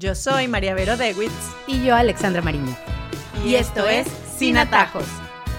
Yo 0.00 0.14
soy 0.14 0.46
María 0.46 0.74
Vero 0.74 0.96
Dewitz. 0.96 1.32
Y 1.66 1.82
yo, 1.82 1.96
Alexandra 1.96 2.40
Mariño. 2.40 2.72
Y, 3.44 3.56
esto 3.56 3.88
es 3.88 4.06
Sin 4.36 4.56
Atajos. 4.56 5.02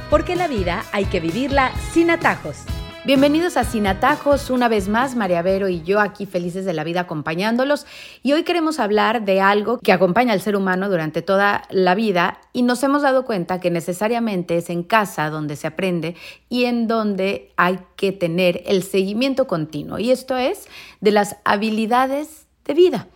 Porque 0.09 0.37
la 0.37 0.47
vida 0.47 0.85
hay 0.93 1.03
que 1.03 1.19
vivirla 1.19 1.73
sin 1.91 2.09
atajos. 2.09 2.59
Bienvenidos 3.03 3.57
a 3.57 3.65
Sin 3.65 3.85
Atajos, 3.85 4.49
una 4.49 4.69
vez 4.69 4.87
más, 4.87 5.17
María 5.17 5.41
Vero 5.41 5.67
y 5.67 5.81
yo 5.81 5.99
aquí 5.99 6.25
felices 6.25 6.63
de 6.63 6.71
la 6.71 6.85
vida 6.85 7.01
acompañándolos. 7.01 7.85
Y 8.23 8.31
hoy 8.31 8.43
queremos 8.43 8.79
hablar 8.79 9.25
de 9.25 9.41
algo 9.41 9.77
que 9.79 9.91
acompaña 9.91 10.31
al 10.31 10.39
ser 10.39 10.55
humano 10.55 10.87
durante 10.87 11.21
toda 11.21 11.63
la 11.69 11.93
vida 11.93 12.39
y 12.53 12.61
nos 12.61 12.81
hemos 12.81 13.01
dado 13.01 13.25
cuenta 13.25 13.59
que 13.59 13.71
necesariamente 13.71 14.55
es 14.55 14.69
en 14.69 14.83
casa 14.83 15.29
donde 15.29 15.57
se 15.57 15.67
aprende 15.67 16.15
y 16.47 16.63
en 16.63 16.87
donde 16.87 17.51
hay 17.57 17.79
que 17.97 18.13
tener 18.13 18.63
el 18.67 18.83
seguimiento 18.83 19.47
continuo. 19.47 19.99
Y 19.99 20.11
esto 20.11 20.37
es 20.37 20.69
de 21.01 21.11
las 21.11 21.35
habilidades 21.43 22.47
de 22.63 22.73
vida 22.73 23.07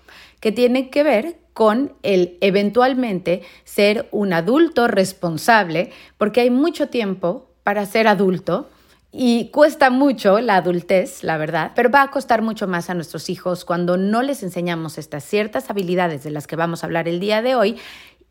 que 0.44 0.52
tiene 0.52 0.90
que 0.90 1.04
ver 1.04 1.38
con 1.54 1.94
el 2.04 2.38
eventualmente 2.42 3.44
ser 3.64 4.10
un 4.12 4.34
adulto 4.34 4.90
responsable, 4.90 5.92
porque 6.18 6.42
hay 6.42 6.50
mucho 6.50 6.90
tiempo 6.90 7.48
para 7.64 7.86
ser 7.86 8.10
adulto 8.10 8.70
y 9.10 9.52
cuesta 9.52 9.90
mucho 9.90 10.42
la 10.42 10.58
adultez, 10.58 11.24
la 11.24 11.38
verdad, 11.38 11.72
pero 11.76 11.90
va 11.90 12.02
a 12.02 12.12
costar 12.12 12.42
mucho 12.42 12.68
más 12.68 12.90
a 12.90 12.94
nuestros 12.94 13.30
hijos 13.30 13.64
cuando 13.64 13.96
no 13.96 14.22
les 14.22 14.44
enseñamos 14.44 14.98
estas 14.98 15.24
ciertas 15.24 15.70
habilidades 15.70 16.26
de 16.26 16.32
las 16.32 16.46
que 16.46 16.58
vamos 16.58 16.84
a 16.84 16.88
hablar 16.88 17.08
el 17.08 17.22
día 17.22 17.42
de 17.42 17.56
hoy 17.56 17.78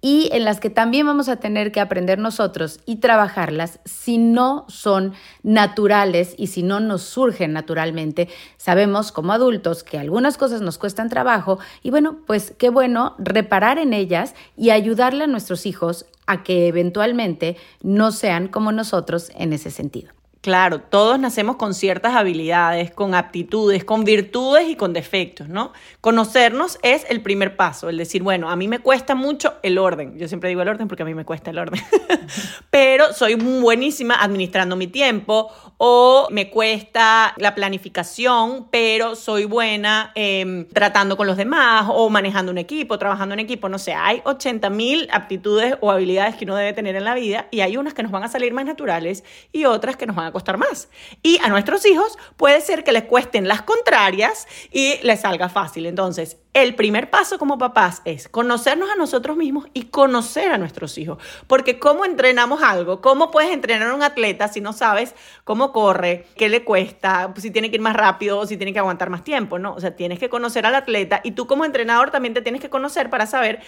y 0.03 0.29
en 0.33 0.45
las 0.45 0.61
que 0.61 0.69
también 0.69 1.07
vamos 1.07 1.29
a 1.29 1.37
tener 1.37 1.73
que 1.73 1.81
aprender 1.81 2.19
nosotros 2.19 2.81
y 2.85 2.97
trabajarlas 2.97 3.79
si 3.85 4.19
no 4.19 4.67
son 4.69 5.15
naturales 5.45 6.35
y 6.37 6.49
si 6.49 6.65
no 6.65 6.81
nos 6.81 7.03
surgen 7.03 7.53
naturalmente. 7.53 8.29
Sabemos 8.59 9.13
como 9.13 9.33
adultos 9.33 9.85
que 9.85 9.99
algunas 9.99 10.37
cosas 10.37 10.61
nos 10.61 10.77
cuestan 10.77 11.09
trabajo 11.09 11.61
y 11.83 11.91
bueno, 11.91 12.19
pues 12.27 12.53
qué 12.59 12.69
bueno 12.69 13.15
reparar 13.19 13.79
en 13.79 13.93
ellas 13.93 14.35
y 14.57 14.71
ayudarle 14.71 15.25
a 15.25 15.29
nuestros 15.29 15.65
hijos 15.65 16.05
a 16.27 16.43
que 16.43 16.67
eventualmente 16.67 17.57
no 17.83 18.11
sean 18.11 18.49
como 18.49 18.73
nosotros 18.73 19.31
en 19.37 19.53
ese 19.53 19.71
sentido. 19.71 20.13
Claro, 20.43 20.81
todos 20.81 21.21
nacemos 21.21 21.55
con 21.55 21.73
ciertas 21.73 22.17
habilidades, 22.17 22.91
con 22.91 23.15
aptitudes, 23.15 23.85
con 23.85 24.03
virtudes 24.03 24.69
y 24.69 24.75
con 24.75 24.93
defectos, 24.93 25.49
¿no? 25.49 25.73
Conocernos 26.01 26.81
es 26.83 27.07
el 27.09 27.23
primer 27.23 27.55
paso, 27.55 27.89
el 27.89 27.97
decir, 27.97 28.25
bueno, 28.25 28.51
a 28.51 28.57
mí 28.57 28.67
me 28.67 28.81
cuesta 28.81 29.15
mucho 29.15 29.55
el 29.63 29.79
orden. 29.79 30.19
Yo 30.19 30.27
siempre 30.27 30.49
digo 30.49 30.61
el 30.63 30.67
orden 30.67 30.89
porque 30.89 31.05
a 31.05 31.07
mí 31.07 31.15
me 31.15 31.25
cuesta 31.25 31.51
el 31.51 31.59
orden. 31.59 31.81
Pero 32.71 33.13
soy 33.13 33.37
buenísima 33.37 34.17
administrando 34.17 34.75
mi 34.75 34.89
tiempo 34.89 35.49
o 35.77 36.27
me 36.33 36.51
cuesta 36.51 37.35
la 37.37 37.55
planificación, 37.55 38.69
pero 38.71 39.17
soy 39.17 39.45
buena 39.47 40.13
em, 40.15 40.69
tratando 40.69 41.17
con 41.17 41.27
los 41.27 41.37
demás 41.37 41.87
o 41.89 42.09
manejando 42.09 42.53
un 42.53 42.59
equipo, 42.59 42.99
trabajando 42.99 43.35
en 43.35 43.41
equipo. 43.41 43.69
No 43.69 43.79
sé, 43.79 43.93
hay 43.93 44.23
80 44.25 44.71
mil 44.71 45.09
aptitudes 45.13 45.77
o 45.81 45.91
habilidades 45.91 46.37
que 46.37 46.45
uno 46.45 46.55
debe 46.57 46.73
tener 46.73 46.95
en 46.97 47.05
la 47.05 47.15
vida 47.15 47.49
y 47.51 47.61
hay 47.61 47.77
unas 47.77 47.95
que 47.95 48.03
nos 48.03 48.13
van 48.13 48.23
a 48.23 48.29
salir 48.29 48.53
más 48.53 48.65
naturales 48.65 49.25
y 49.53 49.65
otras 49.65 49.97
que 49.97 50.07
nos 50.07 50.15
van 50.15 50.27
a 50.27 50.32
costar 50.33 50.59
más. 50.59 50.89
Y 51.23 51.39
a 51.43 51.49
nuestros 51.49 51.85
hijos 51.87 52.19
puede 52.37 52.61
ser 52.61 52.85
que 52.85 52.93
les 52.93 53.05
cuesten 53.05 53.49
las 53.49 53.63
contrarias 53.63 54.47
y 54.71 54.99
les 55.03 55.21
salga 55.21 55.49
fácil. 55.49 55.87
Entonces, 55.87 56.39
el 56.55 56.75
primer 56.75 57.09
paso 57.09 57.39
como 57.39 57.57
papás 57.57 58.03
es 58.05 58.29
conocernos 58.29 58.91
a 58.91 58.97
nosotros 58.97 59.37
mismos 59.37 59.67
y 59.73 59.85
conocer 59.85 60.53
a 60.53 60.59
nuestros 60.59 60.99
hijos. 60.99 61.19
Porque 61.47 61.79
¿cómo 61.79 62.05
entrenamos 62.05 62.63
algo? 62.63 63.01
¿Cómo 63.01 63.31
puedes 63.31 63.53
entrenar 63.53 63.89
a 63.89 63.95
un 63.95 64.03
atleta 64.03 64.49
si 64.49 64.61
no 64.61 64.73
sabes 64.73 65.15
cómo 65.45 65.73
corre, 65.73 66.27
qué 66.37 66.49
le 66.49 66.63
cuesta, 66.63 67.33
si 67.37 67.51
tiene 67.51 67.71
que 67.71 67.77
ir 67.77 67.83
más 67.83 67.97
rápido 67.97 68.39
o 68.39 68.47
si 68.47 68.57
tiene 68.57 68.73
que 68.73 68.79
aguantar 68.79 69.09
más 69.09 69.25
tiempo? 69.25 69.59
No, 69.59 69.75
o 69.75 69.81
sea, 69.81 69.97
tienes 69.97 70.19
que 70.19 70.29
conocer 70.29 70.67
al 70.67 70.75
atleta 70.75 71.21
y 71.25 71.33
tú 71.33 71.47
como 71.47 71.65
entrenador 71.65 72.11
también 72.11 72.35
te 72.35 72.43
tienes 72.43 72.61
que 72.61 72.69
conocer 72.69 73.09
para 73.09 73.27
saber 73.27 73.61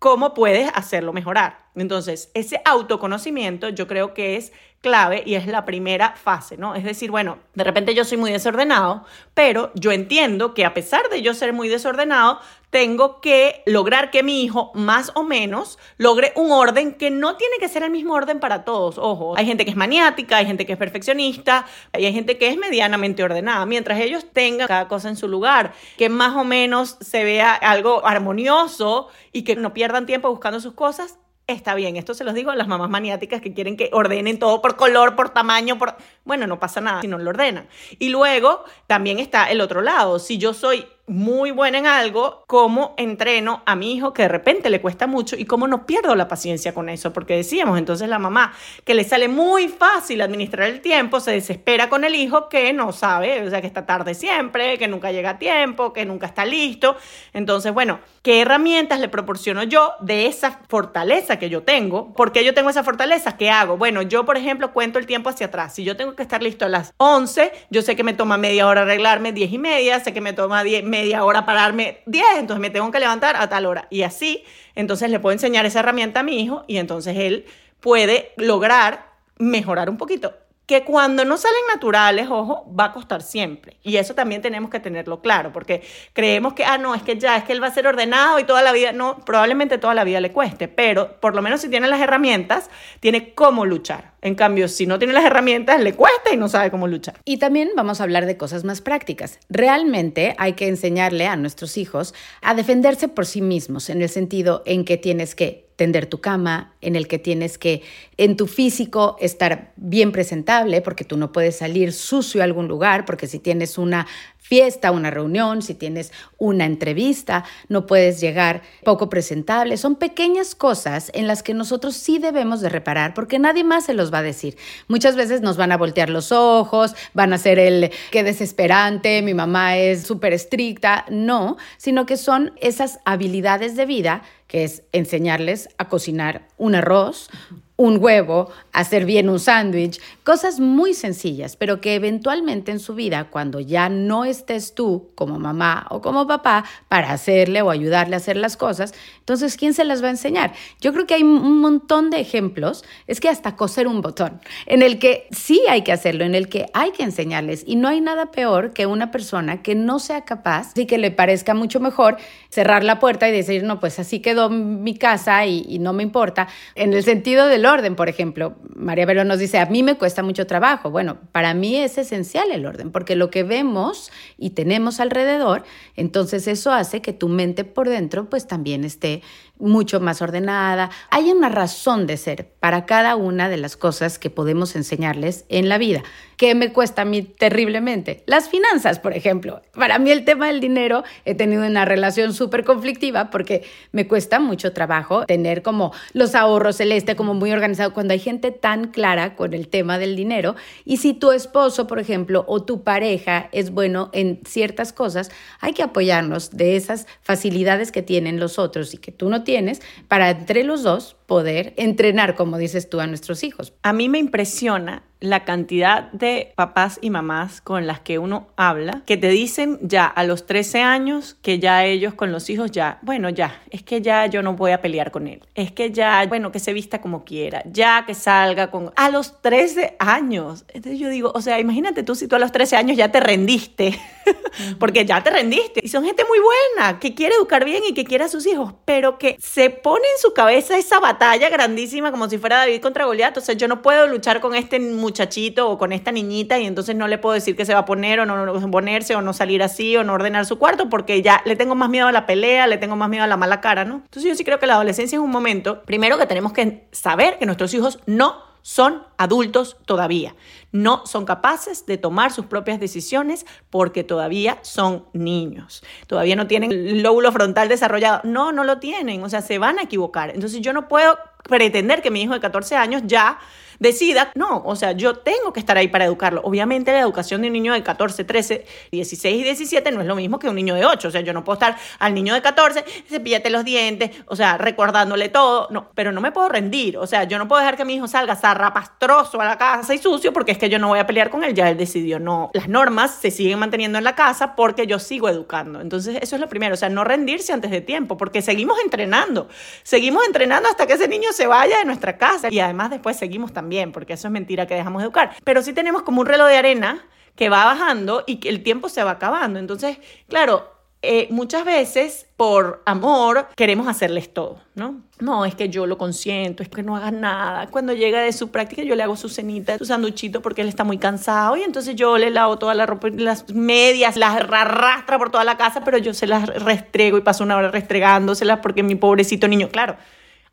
cómo 0.00 0.34
puedes 0.34 0.70
hacerlo 0.74 1.12
mejorar. 1.12 1.70
Entonces, 1.76 2.30
ese 2.34 2.60
autoconocimiento 2.64 3.68
yo 3.68 3.86
creo 3.86 4.12
que 4.12 4.36
es 4.36 4.52
clave 4.84 5.22
y 5.24 5.34
es 5.34 5.46
la 5.46 5.64
primera 5.64 6.12
fase, 6.12 6.58
¿no? 6.58 6.74
Es 6.74 6.84
decir, 6.84 7.10
bueno, 7.10 7.38
de 7.54 7.64
repente 7.64 7.94
yo 7.94 8.04
soy 8.04 8.18
muy 8.18 8.30
desordenado, 8.30 9.06
pero 9.32 9.72
yo 9.74 9.92
entiendo 9.92 10.52
que 10.52 10.66
a 10.66 10.74
pesar 10.74 11.08
de 11.08 11.22
yo 11.22 11.32
ser 11.32 11.54
muy 11.54 11.70
desordenado, 11.70 12.38
tengo 12.68 13.20
que 13.20 13.62
lograr 13.66 14.10
que 14.10 14.24
mi 14.24 14.42
hijo 14.42 14.72
más 14.74 15.12
o 15.14 15.22
menos 15.22 15.78
logre 15.96 16.32
un 16.34 16.50
orden 16.50 16.92
que 16.94 17.10
no 17.10 17.36
tiene 17.36 17.54
que 17.60 17.68
ser 17.68 17.84
el 17.84 17.90
mismo 17.90 18.14
orden 18.14 18.40
para 18.40 18.64
todos. 18.64 18.98
Ojo, 18.98 19.36
hay 19.36 19.46
gente 19.46 19.64
que 19.64 19.70
es 19.70 19.76
maniática, 19.76 20.38
hay 20.38 20.46
gente 20.46 20.66
que 20.66 20.72
es 20.72 20.78
perfeccionista 20.78 21.64
hay 21.92 22.12
gente 22.12 22.36
que 22.38 22.48
es 22.48 22.56
medianamente 22.56 23.22
ordenada. 23.22 23.64
Mientras 23.66 24.00
ellos 24.00 24.26
tengan 24.32 24.68
cada 24.68 24.88
cosa 24.88 25.08
en 25.08 25.16
su 25.16 25.28
lugar, 25.28 25.72
que 25.96 26.08
más 26.08 26.36
o 26.36 26.44
menos 26.44 26.96
se 27.00 27.24
vea 27.24 27.54
algo 27.54 28.06
armonioso 28.06 29.08
y 29.32 29.42
que 29.42 29.56
no 29.56 29.72
pierdan 29.72 30.06
tiempo 30.06 30.30
buscando 30.30 30.60
sus 30.60 30.74
cosas, 30.74 31.18
Está 31.46 31.74
bien, 31.74 31.96
esto 31.96 32.14
se 32.14 32.24
los 32.24 32.32
digo 32.32 32.50
a 32.50 32.56
las 32.56 32.68
mamás 32.68 32.88
maniáticas 32.88 33.42
que 33.42 33.52
quieren 33.52 33.76
que 33.76 33.90
ordenen 33.92 34.38
todo 34.38 34.62
por 34.62 34.76
color, 34.76 35.14
por 35.14 35.28
tamaño, 35.28 35.76
por... 35.78 35.94
Bueno, 36.24 36.46
no 36.46 36.58
pasa 36.58 36.80
nada 36.80 37.02
si 37.02 37.08
no 37.08 37.18
lo 37.18 37.30
ordenan. 37.30 37.68
Y 37.98 38.08
luego 38.08 38.64
también 38.86 39.18
está 39.18 39.50
el 39.50 39.60
otro 39.60 39.82
lado. 39.82 40.18
Si 40.18 40.38
yo 40.38 40.54
soy 40.54 40.86
muy 41.06 41.50
buena 41.50 41.78
en 41.78 41.86
algo, 41.86 42.44
cómo 42.46 42.94
entreno 42.96 43.62
a 43.66 43.76
mi 43.76 43.94
hijo 43.94 44.14
que 44.14 44.22
de 44.22 44.28
repente 44.28 44.70
le 44.70 44.80
cuesta 44.80 45.06
mucho 45.06 45.36
y 45.36 45.44
cómo 45.44 45.68
no 45.68 45.84
pierdo 45.84 46.14
la 46.14 46.28
paciencia 46.28 46.72
con 46.72 46.88
eso, 46.88 47.12
porque 47.12 47.36
decíamos 47.36 47.78
entonces 47.78 48.08
la 48.08 48.18
mamá 48.18 48.54
que 48.84 48.94
le 48.94 49.04
sale 49.04 49.28
muy 49.28 49.68
fácil 49.68 50.22
administrar 50.22 50.68
el 50.70 50.80
tiempo, 50.80 51.20
se 51.20 51.32
desespera 51.32 51.90
con 51.90 52.04
el 52.04 52.14
hijo 52.14 52.48
que 52.48 52.72
no 52.72 52.92
sabe, 52.92 53.46
o 53.46 53.50
sea, 53.50 53.60
que 53.60 53.66
está 53.66 53.84
tarde 53.84 54.14
siempre, 54.14 54.78
que 54.78 54.88
nunca 54.88 55.12
llega 55.12 55.30
a 55.30 55.38
tiempo, 55.38 55.92
que 55.92 56.06
nunca 56.06 56.26
está 56.26 56.46
listo. 56.46 56.96
Entonces, 57.34 57.74
bueno, 57.74 58.00
¿qué 58.22 58.40
herramientas 58.40 58.98
le 58.98 59.08
proporciono 59.08 59.62
yo 59.64 59.92
de 60.00 60.26
esa 60.26 60.60
fortaleza 60.68 61.38
que 61.38 61.50
yo 61.50 61.64
tengo? 61.64 62.14
¿Por 62.14 62.32
qué 62.32 62.44
yo 62.44 62.54
tengo 62.54 62.70
esa 62.70 62.82
fortaleza? 62.82 63.36
¿Qué 63.36 63.50
hago? 63.50 63.76
Bueno, 63.76 64.00
yo, 64.00 64.24
por 64.24 64.38
ejemplo, 64.38 64.72
cuento 64.72 64.98
el 64.98 65.06
tiempo 65.06 65.28
hacia 65.28 65.48
atrás. 65.48 65.74
Si 65.74 65.84
yo 65.84 65.98
tengo 65.98 66.13
que 66.14 66.22
estar 66.22 66.42
listo 66.42 66.64
a 66.64 66.68
las 66.68 66.94
11, 66.98 67.52
yo 67.70 67.82
sé 67.82 67.96
que 67.96 68.04
me 68.04 68.14
toma 68.14 68.36
media 68.36 68.66
hora 68.66 68.82
arreglarme, 68.82 69.32
10 69.32 69.52
y 69.52 69.58
media, 69.58 70.00
sé 70.00 70.12
que 70.12 70.20
me 70.20 70.32
toma 70.32 70.62
10 70.62 70.84
media 70.84 71.24
hora 71.24 71.46
pararme 71.46 72.02
10, 72.06 72.24
entonces 72.38 72.60
me 72.60 72.70
tengo 72.70 72.90
que 72.90 73.00
levantar 73.00 73.36
a 73.36 73.48
tal 73.48 73.66
hora. 73.66 73.86
Y 73.90 74.02
así, 74.02 74.44
entonces 74.74 75.10
le 75.10 75.20
puedo 75.20 75.32
enseñar 75.32 75.66
esa 75.66 75.80
herramienta 75.80 76.20
a 76.20 76.22
mi 76.22 76.40
hijo 76.40 76.64
y 76.66 76.78
entonces 76.78 77.16
él 77.16 77.46
puede 77.80 78.32
lograr 78.36 79.12
mejorar 79.38 79.90
un 79.90 79.96
poquito 79.96 80.34
que 80.66 80.84
cuando 80.84 81.24
no 81.24 81.36
salen 81.36 81.60
naturales, 81.72 82.28
ojo, 82.30 82.72
va 82.78 82.86
a 82.86 82.92
costar 82.92 83.22
siempre. 83.22 83.76
Y 83.82 83.96
eso 83.96 84.14
también 84.14 84.40
tenemos 84.40 84.70
que 84.70 84.80
tenerlo 84.80 85.20
claro, 85.20 85.52
porque 85.52 85.82
creemos 86.12 86.54
que, 86.54 86.64
ah, 86.64 86.78
no, 86.78 86.94
es 86.94 87.02
que 87.02 87.18
ya, 87.18 87.36
es 87.36 87.44
que 87.44 87.52
él 87.52 87.62
va 87.62 87.66
a 87.66 87.74
ser 87.74 87.86
ordenado 87.86 88.38
y 88.38 88.44
toda 88.44 88.62
la 88.62 88.72
vida, 88.72 88.92
no, 88.92 89.18
probablemente 89.24 89.78
toda 89.78 89.94
la 89.94 90.04
vida 90.04 90.20
le 90.20 90.32
cueste, 90.32 90.68
pero 90.68 91.20
por 91.20 91.34
lo 91.34 91.42
menos 91.42 91.60
si 91.60 91.68
tiene 91.68 91.88
las 91.88 92.00
herramientas, 92.00 92.70
tiene 93.00 93.34
cómo 93.34 93.66
luchar. 93.66 94.14
En 94.22 94.34
cambio, 94.34 94.68
si 94.68 94.86
no 94.86 94.98
tiene 94.98 95.12
las 95.12 95.24
herramientas, 95.24 95.80
le 95.82 95.92
cuesta 95.92 96.32
y 96.32 96.38
no 96.38 96.48
sabe 96.48 96.70
cómo 96.70 96.88
luchar. 96.88 97.16
Y 97.26 97.36
también 97.36 97.72
vamos 97.76 98.00
a 98.00 98.04
hablar 98.04 98.24
de 98.24 98.38
cosas 98.38 98.64
más 98.64 98.80
prácticas. 98.80 99.38
Realmente 99.50 100.34
hay 100.38 100.54
que 100.54 100.66
enseñarle 100.66 101.26
a 101.26 101.36
nuestros 101.36 101.76
hijos 101.76 102.14
a 102.40 102.54
defenderse 102.54 103.08
por 103.08 103.26
sí 103.26 103.42
mismos, 103.42 103.90
en 103.90 104.00
el 104.00 104.08
sentido 104.08 104.62
en 104.64 104.86
que 104.86 104.96
tienes 104.96 105.34
que 105.34 105.63
tender 105.76 106.06
tu 106.06 106.20
cama, 106.20 106.74
en 106.80 106.96
el 106.96 107.08
que 107.08 107.18
tienes 107.18 107.58
que 107.58 107.82
en 108.16 108.36
tu 108.36 108.46
físico 108.46 109.16
estar 109.20 109.72
bien 109.76 110.12
presentable, 110.12 110.80
porque 110.80 111.04
tú 111.04 111.16
no 111.16 111.32
puedes 111.32 111.56
salir 111.56 111.92
sucio 111.92 112.40
a 112.40 112.44
algún 112.44 112.68
lugar, 112.68 113.04
porque 113.04 113.26
si 113.26 113.38
tienes 113.38 113.78
una 113.78 114.06
fiesta, 114.44 114.90
una 114.90 115.10
reunión, 115.10 115.62
si 115.62 115.74
tienes 115.74 116.12
una 116.36 116.66
entrevista, 116.66 117.44
no 117.68 117.86
puedes 117.86 118.20
llegar 118.20 118.60
poco 118.84 119.08
presentable. 119.08 119.78
Son 119.78 119.96
pequeñas 119.96 120.54
cosas 120.54 121.10
en 121.14 121.26
las 121.26 121.42
que 121.42 121.54
nosotros 121.54 121.96
sí 121.96 122.18
debemos 122.18 122.60
de 122.60 122.68
reparar 122.68 123.14
porque 123.14 123.38
nadie 123.38 123.64
más 123.64 123.86
se 123.86 123.94
los 123.94 124.12
va 124.12 124.18
a 124.18 124.22
decir. 124.22 124.58
Muchas 124.86 125.16
veces 125.16 125.40
nos 125.40 125.56
van 125.56 125.72
a 125.72 125.78
voltear 125.78 126.10
los 126.10 126.30
ojos, 126.30 126.94
van 127.14 127.32
a 127.32 127.38
ser 127.38 127.58
el 127.58 127.90
qué 128.10 128.22
desesperante, 128.22 129.22
mi 129.22 129.32
mamá 129.32 129.78
es 129.78 130.02
súper 130.02 130.34
estricta. 130.34 131.06
No, 131.08 131.56
sino 131.78 132.04
que 132.04 132.18
son 132.18 132.52
esas 132.60 132.98
habilidades 133.06 133.76
de 133.76 133.86
vida 133.86 134.22
que 134.46 134.64
es 134.64 134.82
enseñarles 134.92 135.70
a 135.78 135.88
cocinar 135.88 136.46
un 136.58 136.74
arroz, 136.74 137.30
un 137.76 137.98
huevo, 138.00 138.50
hacer 138.72 139.04
bien 139.04 139.28
un 139.28 139.40
sándwich, 139.40 140.00
cosas 140.22 140.60
muy 140.60 140.94
sencillas, 140.94 141.56
pero 141.56 141.80
que 141.80 141.96
eventualmente 141.96 142.70
en 142.70 142.78
su 142.78 142.94
vida, 142.94 143.30
cuando 143.30 143.58
ya 143.58 143.88
no 143.88 144.24
estés 144.24 144.74
tú 144.74 145.10
como 145.16 145.40
mamá 145.40 145.86
o 145.90 146.00
como 146.00 146.26
papá 146.28 146.64
para 146.88 147.10
hacerle 147.10 147.62
o 147.62 147.70
ayudarle 147.70 148.14
a 148.14 148.18
hacer 148.18 148.36
las 148.36 148.56
cosas, 148.56 148.94
entonces, 149.18 149.56
¿quién 149.56 149.74
se 149.74 149.84
las 149.84 150.02
va 150.04 150.06
a 150.06 150.10
enseñar? 150.10 150.52
Yo 150.80 150.92
creo 150.92 151.06
que 151.06 151.14
hay 151.14 151.24
un 151.24 151.60
montón 151.60 152.10
de 152.10 152.20
ejemplos, 152.20 152.84
es 153.08 153.20
que 153.20 153.28
hasta 153.28 153.56
coser 153.56 153.88
un 153.88 154.02
botón, 154.02 154.40
en 154.66 154.82
el 154.82 155.00
que 155.00 155.26
sí 155.32 155.60
hay 155.68 155.82
que 155.82 155.92
hacerlo, 155.92 156.24
en 156.24 156.36
el 156.36 156.48
que 156.48 156.66
hay 156.74 156.92
que 156.92 157.02
enseñarles, 157.02 157.64
y 157.66 157.74
no 157.74 157.88
hay 157.88 158.00
nada 158.00 158.30
peor 158.30 158.72
que 158.72 158.86
una 158.86 159.10
persona 159.10 159.62
que 159.62 159.74
no 159.74 159.98
sea 159.98 160.24
capaz 160.24 160.72
y 160.76 160.86
que 160.86 160.98
le 160.98 161.10
parezca 161.10 161.54
mucho 161.54 161.80
mejor 161.80 162.18
cerrar 162.50 162.84
la 162.84 163.00
puerta 163.00 163.28
y 163.28 163.32
decir, 163.32 163.64
no, 163.64 163.80
pues 163.80 163.98
así 163.98 164.20
quedó 164.20 164.48
mi 164.48 164.96
casa 164.96 165.44
y, 165.44 165.64
y 165.68 165.80
no 165.80 165.92
me 165.92 166.04
importa, 166.04 166.46
en 166.76 166.92
el 166.92 167.02
sentido 167.02 167.46
del 167.48 167.63
el 167.64 167.70
orden, 167.70 167.96
por 167.96 168.08
ejemplo. 168.08 168.56
María 168.74 169.06
Velo 169.06 169.24
nos 169.24 169.38
dice, 169.38 169.58
a 169.58 169.66
mí 169.66 169.82
me 169.82 169.96
cuesta 169.96 170.22
mucho 170.22 170.46
trabajo. 170.46 170.90
Bueno, 170.90 171.18
para 171.32 171.54
mí 171.54 171.76
es 171.76 171.96
esencial 171.96 172.50
el 172.50 172.66
orden, 172.66 172.92
porque 172.92 173.16
lo 173.16 173.30
que 173.30 173.42
vemos 173.42 174.12
y 174.36 174.50
tenemos 174.50 175.00
alrededor, 175.00 175.64
entonces 175.96 176.46
eso 176.46 176.72
hace 176.72 177.00
que 177.00 177.12
tu 177.14 177.28
mente 177.28 177.64
por 177.64 177.88
dentro 177.88 178.28
pues 178.28 178.46
también 178.46 178.84
esté 178.84 179.22
mucho 179.58 180.00
más 180.00 180.20
ordenada. 180.20 180.90
Hay 181.10 181.30
una 181.30 181.48
razón 181.48 182.06
de 182.06 182.16
ser 182.16 182.48
para 182.60 182.86
cada 182.86 183.16
una 183.16 183.48
de 183.48 183.56
las 183.56 183.76
cosas 183.76 184.18
que 184.18 184.30
podemos 184.30 184.74
enseñarles 184.76 185.44
en 185.48 185.68
la 185.68 185.78
vida. 185.78 186.02
¿Qué 186.36 186.54
me 186.54 186.72
cuesta 186.72 187.02
a 187.02 187.04
mí 187.04 187.22
terriblemente? 187.22 188.24
Las 188.26 188.48
finanzas, 188.48 188.98
por 188.98 189.12
ejemplo. 189.12 189.62
Para 189.72 189.98
mí 189.98 190.10
el 190.10 190.24
tema 190.24 190.48
del 190.48 190.60
dinero 190.60 191.04
he 191.24 191.34
tenido 191.34 191.64
una 191.64 191.84
relación 191.84 192.34
súper 192.34 192.64
conflictiva 192.64 193.30
porque 193.30 193.62
me 193.92 194.08
cuesta 194.08 194.40
mucho 194.40 194.72
trabajo 194.72 195.24
tener 195.26 195.62
como 195.62 195.92
los 196.12 196.34
ahorros 196.34 196.76
celeste, 196.76 197.14
como 197.14 197.34
muy 197.34 197.52
organizado, 197.52 197.94
cuando 197.94 198.12
hay 198.12 198.18
gente 198.18 198.50
tan 198.50 198.88
clara 198.88 199.36
con 199.36 199.54
el 199.54 199.68
tema 199.68 199.98
del 199.98 200.16
dinero. 200.16 200.56
Y 200.84 200.96
si 200.96 201.14
tu 201.14 201.30
esposo, 201.30 201.86
por 201.86 202.00
ejemplo, 202.00 202.44
o 202.48 202.64
tu 202.64 202.82
pareja 202.82 203.48
es 203.52 203.70
bueno 203.70 204.10
en 204.12 204.40
ciertas 204.44 204.92
cosas, 204.92 205.30
hay 205.60 205.72
que 205.72 205.84
apoyarnos 205.84 206.50
de 206.50 206.76
esas 206.76 207.06
facilidades 207.22 207.92
que 207.92 208.02
tienen 208.02 208.40
los 208.40 208.58
otros 208.58 208.92
y 208.94 208.98
que 208.98 209.12
tú 209.12 209.28
no 209.28 209.43
tienes 209.44 209.80
para 210.08 210.30
entre 210.30 210.64
los 210.64 210.82
dos 210.82 211.16
poder 211.26 211.72
entrenar, 211.76 212.34
como 212.34 212.58
dices 212.58 212.88
tú, 212.88 213.00
a 213.00 213.06
nuestros 213.06 213.44
hijos. 213.44 213.72
A 213.82 213.92
mí 213.92 214.08
me 214.08 214.18
impresiona 214.18 215.02
la 215.20 215.44
cantidad 215.44 216.12
de 216.12 216.52
papás 216.54 216.98
y 217.00 217.08
mamás 217.08 217.62
con 217.62 217.86
las 217.86 218.00
que 218.00 218.18
uno 218.18 218.48
habla 218.56 219.02
que 219.06 219.16
te 219.16 219.30
dicen 219.30 219.78
ya 219.80 220.04
a 220.04 220.22
los 220.24 220.44
13 220.44 220.82
años 220.82 221.38
que 221.40 221.58
ya 221.58 221.86
ellos 221.86 222.12
con 222.12 222.30
los 222.30 222.50
hijos 222.50 222.70
ya, 222.70 222.98
bueno, 223.00 223.30
ya, 223.30 223.62
es 223.70 223.82
que 223.82 224.02
ya 224.02 224.26
yo 224.26 224.42
no 224.42 224.52
voy 224.52 224.72
a 224.72 224.82
pelear 224.82 225.10
con 225.10 225.26
él. 225.26 225.40
Es 225.54 225.72
que 225.72 225.92
ya, 225.92 226.26
bueno, 226.26 226.52
que 226.52 226.58
se 226.58 226.74
vista 226.74 227.00
como 227.00 227.24
quiera, 227.24 227.62
ya 227.64 228.04
que 228.06 228.14
salga 228.14 228.70
con... 228.70 228.92
A 228.96 229.08
los 229.08 229.40
13 229.40 229.96
años. 229.98 230.66
Entonces 230.68 231.00
yo 231.00 231.08
digo, 231.08 231.32
o 231.34 231.40
sea, 231.40 231.58
imagínate 231.58 232.02
tú 232.02 232.14
si 232.14 232.28
tú 232.28 232.36
a 232.36 232.38
los 232.38 232.52
13 232.52 232.76
años 232.76 232.96
ya 232.98 233.10
te 233.10 233.20
rendiste, 233.20 233.98
porque 234.78 235.06
ya 235.06 235.22
te 235.22 235.30
rendiste. 235.30 235.80
Y 235.82 235.88
son 235.88 236.04
gente 236.04 236.24
muy 236.28 236.38
buena, 236.38 236.98
que 237.00 237.14
quiere 237.14 237.34
educar 237.36 237.64
bien 237.64 237.82
y 237.88 237.94
que 237.94 238.04
quiere 238.04 238.24
a 238.24 238.28
sus 238.28 238.46
hijos, 238.46 238.74
pero 238.84 239.18
que 239.18 239.38
se 239.40 239.70
pone 239.70 240.04
en 240.04 240.20
su 240.20 240.34
cabeza 240.34 240.76
esa 240.76 241.00
batalla 241.00 241.23
grandísima 241.50 242.10
como 242.10 242.28
si 242.28 242.38
fuera 242.38 242.58
David 242.58 242.80
contra 242.80 243.06
Goliat. 243.06 243.36
O 243.36 243.40
sea, 243.40 243.54
yo 243.54 243.68
no 243.68 243.82
puedo 243.82 244.06
luchar 244.06 244.40
con 244.40 244.54
este 244.54 244.78
muchachito 244.80 245.68
o 245.68 245.78
con 245.78 245.92
esta 245.92 246.12
niñita 246.12 246.58
y 246.58 246.66
entonces 246.66 246.96
no 246.96 247.08
le 247.08 247.18
puedo 247.18 247.34
decir 247.34 247.56
que 247.56 247.64
se 247.64 247.72
va 247.72 247.80
a 247.80 247.84
poner 247.84 248.20
o 248.20 248.26
no 248.26 248.70
ponerse 248.70 249.14
o 249.14 249.22
no 249.22 249.32
salir 249.32 249.62
así 249.62 249.96
o 249.96 250.04
no 250.04 250.14
ordenar 250.14 250.46
su 250.46 250.58
cuarto 250.58 250.88
porque 250.88 251.22
ya 251.22 251.42
le 251.44 251.56
tengo 251.56 251.74
más 251.74 251.88
miedo 251.90 252.06
a 252.06 252.12
la 252.12 252.26
pelea, 252.26 252.66
le 252.66 252.78
tengo 252.78 252.96
más 252.96 253.08
miedo 253.08 253.24
a 253.24 253.26
la 253.26 253.36
mala 253.36 253.60
cara, 253.60 253.84
¿no? 253.84 253.96
Entonces 254.04 254.24
yo 254.24 254.34
sí 254.34 254.44
creo 254.44 254.58
que 254.58 254.66
la 254.66 254.74
adolescencia 254.74 255.16
es 255.16 255.22
un 255.22 255.30
momento, 255.30 255.82
primero 255.82 256.18
que 256.18 256.26
tenemos 256.26 256.52
que 256.52 256.86
saber 256.92 257.38
que 257.38 257.46
nuestros 257.46 257.72
hijos 257.74 258.00
no 258.06 258.53
son 258.66 259.02
adultos 259.18 259.76
todavía. 259.84 260.34
No 260.72 261.04
son 261.04 261.26
capaces 261.26 261.84
de 261.84 261.98
tomar 261.98 262.32
sus 262.32 262.46
propias 262.46 262.80
decisiones 262.80 263.44
porque 263.68 264.04
todavía 264.04 264.58
son 264.62 265.04
niños. 265.12 265.84
Todavía 266.06 266.34
no 266.34 266.46
tienen 266.46 266.72
el 266.72 267.02
lóbulo 267.02 267.30
frontal 267.30 267.68
desarrollado. 267.68 268.22
No, 268.24 268.52
no 268.52 268.64
lo 268.64 268.78
tienen. 268.78 269.22
O 269.22 269.28
sea, 269.28 269.42
se 269.42 269.58
van 269.58 269.78
a 269.78 269.82
equivocar. 269.82 270.30
Entonces 270.30 270.62
yo 270.62 270.72
no 270.72 270.88
puedo 270.88 271.18
pretender 271.42 272.00
que 272.00 272.10
mi 272.10 272.22
hijo 272.22 272.32
de 272.32 272.40
14 272.40 272.74
años 272.76 273.02
ya 273.04 273.38
decida, 273.78 274.30
no, 274.34 274.62
o 274.64 274.76
sea, 274.76 274.92
yo 274.92 275.16
tengo 275.16 275.52
que 275.52 275.60
estar 275.60 275.76
ahí 275.76 275.88
para 275.88 276.04
educarlo. 276.04 276.40
Obviamente 276.44 276.92
la 276.92 277.00
educación 277.00 277.42
de 277.42 277.48
un 277.48 277.52
niño 277.52 277.72
de 277.72 277.82
14, 277.82 278.24
13, 278.24 278.66
16 278.92 279.40
y 279.40 279.42
17 279.42 279.92
no 279.92 280.00
es 280.00 280.06
lo 280.06 280.16
mismo 280.16 280.38
que 280.38 280.48
un 280.48 280.54
niño 280.54 280.74
de 280.74 280.84
8, 280.84 281.08
o 281.08 281.10
sea, 281.10 281.20
yo 281.20 281.32
no 281.32 281.44
puedo 281.44 281.54
estar 281.54 281.76
al 281.98 282.14
niño 282.14 282.34
de 282.34 282.42
14, 282.42 282.84
cepillate 283.08 283.50
los 283.50 283.64
dientes, 283.64 284.10
o 284.26 284.36
sea, 284.36 284.58
recordándole 284.58 285.28
todo, 285.28 285.68
no, 285.70 285.90
pero 285.94 286.12
no 286.12 286.20
me 286.20 286.32
puedo 286.32 286.48
rendir, 286.48 286.96
o 286.98 287.06
sea, 287.06 287.24
yo 287.24 287.38
no 287.38 287.48
puedo 287.48 287.60
dejar 287.60 287.76
que 287.76 287.84
mi 287.84 287.94
hijo 287.94 288.08
salga 288.08 288.36
zarrapastroso 288.36 289.40
a 289.40 289.44
la 289.44 289.58
casa 289.58 289.94
y 289.94 289.98
sucio 289.98 290.32
porque 290.32 290.52
es 290.52 290.58
que 290.58 290.68
yo 290.68 290.78
no 290.78 290.88
voy 290.88 290.98
a 290.98 291.06
pelear 291.06 291.30
con 291.30 291.44
él, 291.44 291.54
ya 291.54 291.70
él 291.70 291.76
decidió, 291.76 292.18
no, 292.18 292.50
las 292.54 292.68
normas 292.68 293.14
se 293.14 293.30
siguen 293.30 293.58
manteniendo 293.58 293.98
en 293.98 294.04
la 294.04 294.14
casa 294.14 294.54
porque 294.56 294.86
yo 294.86 294.98
sigo 294.98 295.28
educando. 295.28 295.80
Entonces, 295.80 296.18
eso 296.20 296.36
es 296.36 296.40
lo 296.40 296.48
primero, 296.48 296.74
o 296.74 296.76
sea, 296.76 296.88
no 296.88 297.04
rendirse 297.04 297.52
antes 297.52 297.70
de 297.70 297.80
tiempo, 297.80 298.16
porque 298.16 298.42
seguimos 298.42 298.78
entrenando, 298.82 299.48
seguimos 299.82 300.24
entrenando 300.26 300.68
hasta 300.68 300.86
que 300.86 300.94
ese 300.94 301.08
niño 301.08 301.32
se 301.32 301.46
vaya 301.46 301.78
de 301.78 301.84
nuestra 301.84 302.16
casa. 302.16 302.48
Y 302.50 302.60
además 302.60 302.90
después 302.90 303.16
seguimos 303.16 303.52
también 303.52 303.63
también, 303.64 303.92
porque 303.92 304.12
eso 304.12 304.28
es 304.28 304.32
mentira 304.32 304.66
que 304.66 304.74
dejamos 304.74 305.00
de 305.00 305.06
educar. 305.06 305.34
Pero 305.42 305.62
sí 305.62 305.72
tenemos 305.72 306.02
como 306.02 306.20
un 306.20 306.26
reloj 306.26 306.48
de 306.48 306.58
arena 306.58 307.02
que 307.34 307.48
va 307.48 307.64
bajando 307.64 308.22
y 308.26 308.36
que 308.36 308.50
el 308.50 308.62
tiempo 308.62 308.90
se 308.90 309.02
va 309.02 309.12
acabando. 309.12 309.58
Entonces, 309.58 309.96
claro, 310.28 310.70
eh, 311.00 311.28
muchas 311.30 311.64
veces 311.64 312.26
por 312.36 312.82
amor 312.84 313.48
queremos 313.56 313.88
hacerles 313.88 314.32
todo, 314.34 314.60
¿no? 314.74 315.00
No, 315.18 315.46
es 315.46 315.54
que 315.54 315.70
yo 315.70 315.86
lo 315.86 315.96
consiento, 315.96 316.62
es 316.62 316.68
que 316.68 316.82
no 316.82 316.94
haga 316.94 317.10
nada. 317.10 317.68
Cuando 317.68 317.94
llega 317.94 318.20
de 318.20 318.32
su 318.32 318.50
práctica 318.50 318.82
yo 318.82 318.94
le 318.96 319.02
hago 319.02 319.16
su 319.16 319.30
cenita, 319.30 319.78
su 319.78 319.86
sanduchito 319.86 320.42
porque 320.42 320.60
él 320.60 320.68
está 320.68 320.84
muy 320.84 320.98
cansado 320.98 321.56
y 321.56 321.62
entonces 321.62 321.96
yo 321.96 322.18
le 322.18 322.30
lavo 322.30 322.58
toda 322.58 322.74
la 322.74 322.84
ropa, 322.84 323.08
las 323.10 323.50
medias, 323.50 324.16
las 324.16 324.36
arrastra 324.36 325.18
por 325.18 325.30
toda 325.30 325.44
la 325.44 325.56
casa, 325.56 325.82
pero 325.84 325.96
yo 325.96 326.12
se 326.12 326.26
las 326.26 326.46
restrego 326.62 327.16
y 327.16 327.22
paso 327.22 327.44
una 327.44 327.56
hora 327.56 327.70
restregándoselas 327.70 328.60
porque 328.60 328.82
mi 328.82 328.94
pobrecito 328.94 329.48
niño, 329.48 329.68
claro, 329.70 329.96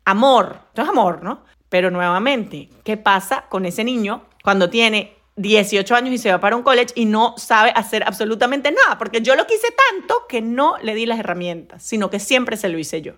amor, 0.04 0.56
no 0.76 0.82
es 0.82 0.88
amor, 0.88 1.22
¿no? 1.22 1.44
Pero 1.72 1.90
nuevamente, 1.90 2.68
¿qué 2.84 2.98
pasa 2.98 3.46
con 3.48 3.64
ese 3.64 3.82
niño 3.82 4.26
cuando 4.44 4.68
tiene 4.68 5.16
18 5.36 5.94
años 5.94 6.12
y 6.12 6.18
se 6.18 6.30
va 6.30 6.38
para 6.38 6.54
un 6.54 6.62
college 6.62 6.92
y 6.94 7.06
no 7.06 7.34
sabe 7.38 7.72
hacer 7.74 8.04
absolutamente 8.04 8.70
nada? 8.70 8.98
Porque 8.98 9.22
yo 9.22 9.34
lo 9.36 9.46
quise 9.46 9.68
tanto 9.90 10.26
que 10.28 10.42
no 10.42 10.76
le 10.82 10.94
di 10.94 11.06
las 11.06 11.18
herramientas, 11.18 11.82
sino 11.82 12.10
que 12.10 12.20
siempre 12.20 12.58
se 12.58 12.68
lo 12.68 12.78
hice 12.78 13.00
yo. 13.00 13.14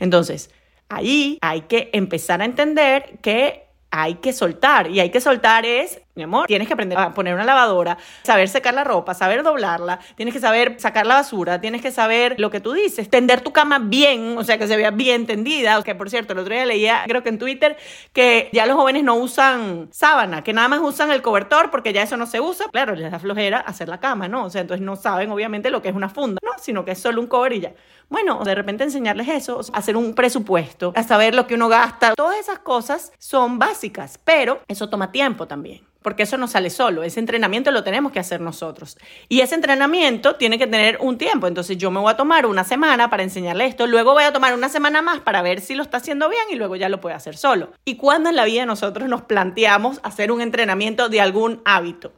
Entonces, 0.00 0.48
ahí 0.88 1.36
hay 1.42 1.60
que 1.60 1.90
empezar 1.92 2.40
a 2.40 2.46
entender 2.46 3.18
que 3.20 3.66
hay 3.90 4.14
que 4.14 4.32
soltar 4.32 4.90
y 4.90 5.00
hay 5.00 5.10
que 5.10 5.20
soltar 5.20 5.66
es 5.66 6.00
mi 6.18 6.24
amor, 6.24 6.46
tienes 6.46 6.66
que 6.66 6.74
aprender 6.74 6.98
a 6.98 7.14
poner 7.14 7.32
una 7.32 7.44
lavadora, 7.44 7.96
saber 8.24 8.48
secar 8.48 8.74
la 8.74 8.82
ropa, 8.82 9.14
saber 9.14 9.44
doblarla, 9.44 10.00
tienes 10.16 10.34
que 10.34 10.40
saber 10.40 10.74
sacar 10.78 11.06
la 11.06 11.14
basura, 11.14 11.60
tienes 11.60 11.80
que 11.80 11.92
saber 11.92 12.34
lo 12.38 12.50
que 12.50 12.60
tú 12.60 12.72
dices, 12.72 13.08
tender 13.08 13.40
tu 13.40 13.52
cama 13.52 13.78
bien, 13.78 14.36
o 14.36 14.42
sea, 14.42 14.58
que 14.58 14.66
se 14.66 14.76
vea 14.76 14.90
bien 14.90 15.26
tendida. 15.26 15.80
Que 15.84 15.94
por 15.94 16.10
cierto, 16.10 16.32
el 16.32 16.40
otro 16.40 16.52
día 16.52 16.66
leía, 16.66 17.04
creo 17.06 17.22
que 17.22 17.28
en 17.28 17.38
Twitter, 17.38 17.76
que 18.12 18.50
ya 18.52 18.66
los 18.66 18.76
jóvenes 18.76 19.04
no 19.04 19.14
usan 19.14 19.88
sábana, 19.92 20.42
que 20.42 20.52
nada 20.52 20.66
más 20.66 20.80
usan 20.80 21.12
el 21.12 21.22
cobertor 21.22 21.70
porque 21.70 21.92
ya 21.92 22.02
eso 22.02 22.16
no 22.16 22.26
se 22.26 22.40
usa. 22.40 22.66
Claro, 22.72 22.96
les 22.96 23.10
da 23.12 23.20
flojera 23.20 23.60
hacer 23.60 23.88
la 23.88 24.00
cama, 24.00 24.26
¿no? 24.26 24.44
O 24.44 24.50
sea, 24.50 24.62
entonces 24.62 24.84
no 24.84 24.96
saben 24.96 25.30
obviamente 25.30 25.70
lo 25.70 25.80
que 25.80 25.88
es 25.88 25.94
una 25.94 26.08
funda, 26.08 26.40
¿no? 26.42 26.50
Sino 26.58 26.84
que 26.84 26.92
es 26.92 26.98
solo 26.98 27.20
un 27.20 27.28
cover 27.28 27.52
y 27.52 27.60
ya. 27.60 27.72
Bueno, 28.08 28.42
de 28.42 28.54
repente 28.54 28.84
enseñarles 28.84 29.28
eso, 29.28 29.60
hacer 29.72 29.96
un 29.96 30.14
presupuesto, 30.14 30.92
a 30.96 31.02
saber 31.02 31.34
lo 31.34 31.46
que 31.46 31.54
uno 31.54 31.68
gasta, 31.68 32.14
todas 32.14 32.38
esas 32.38 32.58
cosas 32.58 33.12
son 33.18 33.58
básicas, 33.58 34.18
pero 34.24 34.62
eso 34.66 34.88
toma 34.88 35.12
tiempo 35.12 35.46
también 35.46 35.88
porque 36.08 36.22
eso 36.22 36.38
no 36.38 36.48
sale 36.48 36.70
solo, 36.70 37.02
ese 37.02 37.20
entrenamiento 37.20 37.70
lo 37.70 37.84
tenemos 37.84 38.12
que 38.12 38.18
hacer 38.18 38.40
nosotros. 38.40 38.96
Y 39.28 39.40
ese 39.40 39.54
entrenamiento 39.54 40.36
tiene 40.36 40.58
que 40.58 40.66
tener 40.66 40.96
un 41.02 41.18
tiempo, 41.18 41.46
entonces 41.46 41.76
yo 41.76 41.90
me 41.90 42.00
voy 42.00 42.10
a 42.10 42.16
tomar 42.16 42.46
una 42.46 42.64
semana 42.64 43.10
para 43.10 43.24
enseñarle 43.24 43.66
esto, 43.66 43.86
luego 43.86 44.14
voy 44.14 44.24
a 44.24 44.32
tomar 44.32 44.54
una 44.54 44.70
semana 44.70 45.02
más 45.02 45.20
para 45.20 45.42
ver 45.42 45.60
si 45.60 45.74
lo 45.74 45.82
está 45.82 45.98
haciendo 45.98 46.30
bien 46.30 46.44
y 46.50 46.54
luego 46.54 46.76
ya 46.76 46.88
lo 46.88 47.02
puede 47.02 47.14
hacer 47.14 47.36
solo. 47.36 47.74
¿Y 47.84 47.96
cuando 47.96 48.30
en 48.30 48.36
la 48.36 48.46
vida 48.46 48.64
nosotros 48.64 49.06
nos 49.06 49.20
planteamos 49.20 50.00
hacer 50.02 50.32
un 50.32 50.40
entrenamiento 50.40 51.10
de 51.10 51.20
algún 51.20 51.60
hábito? 51.66 52.14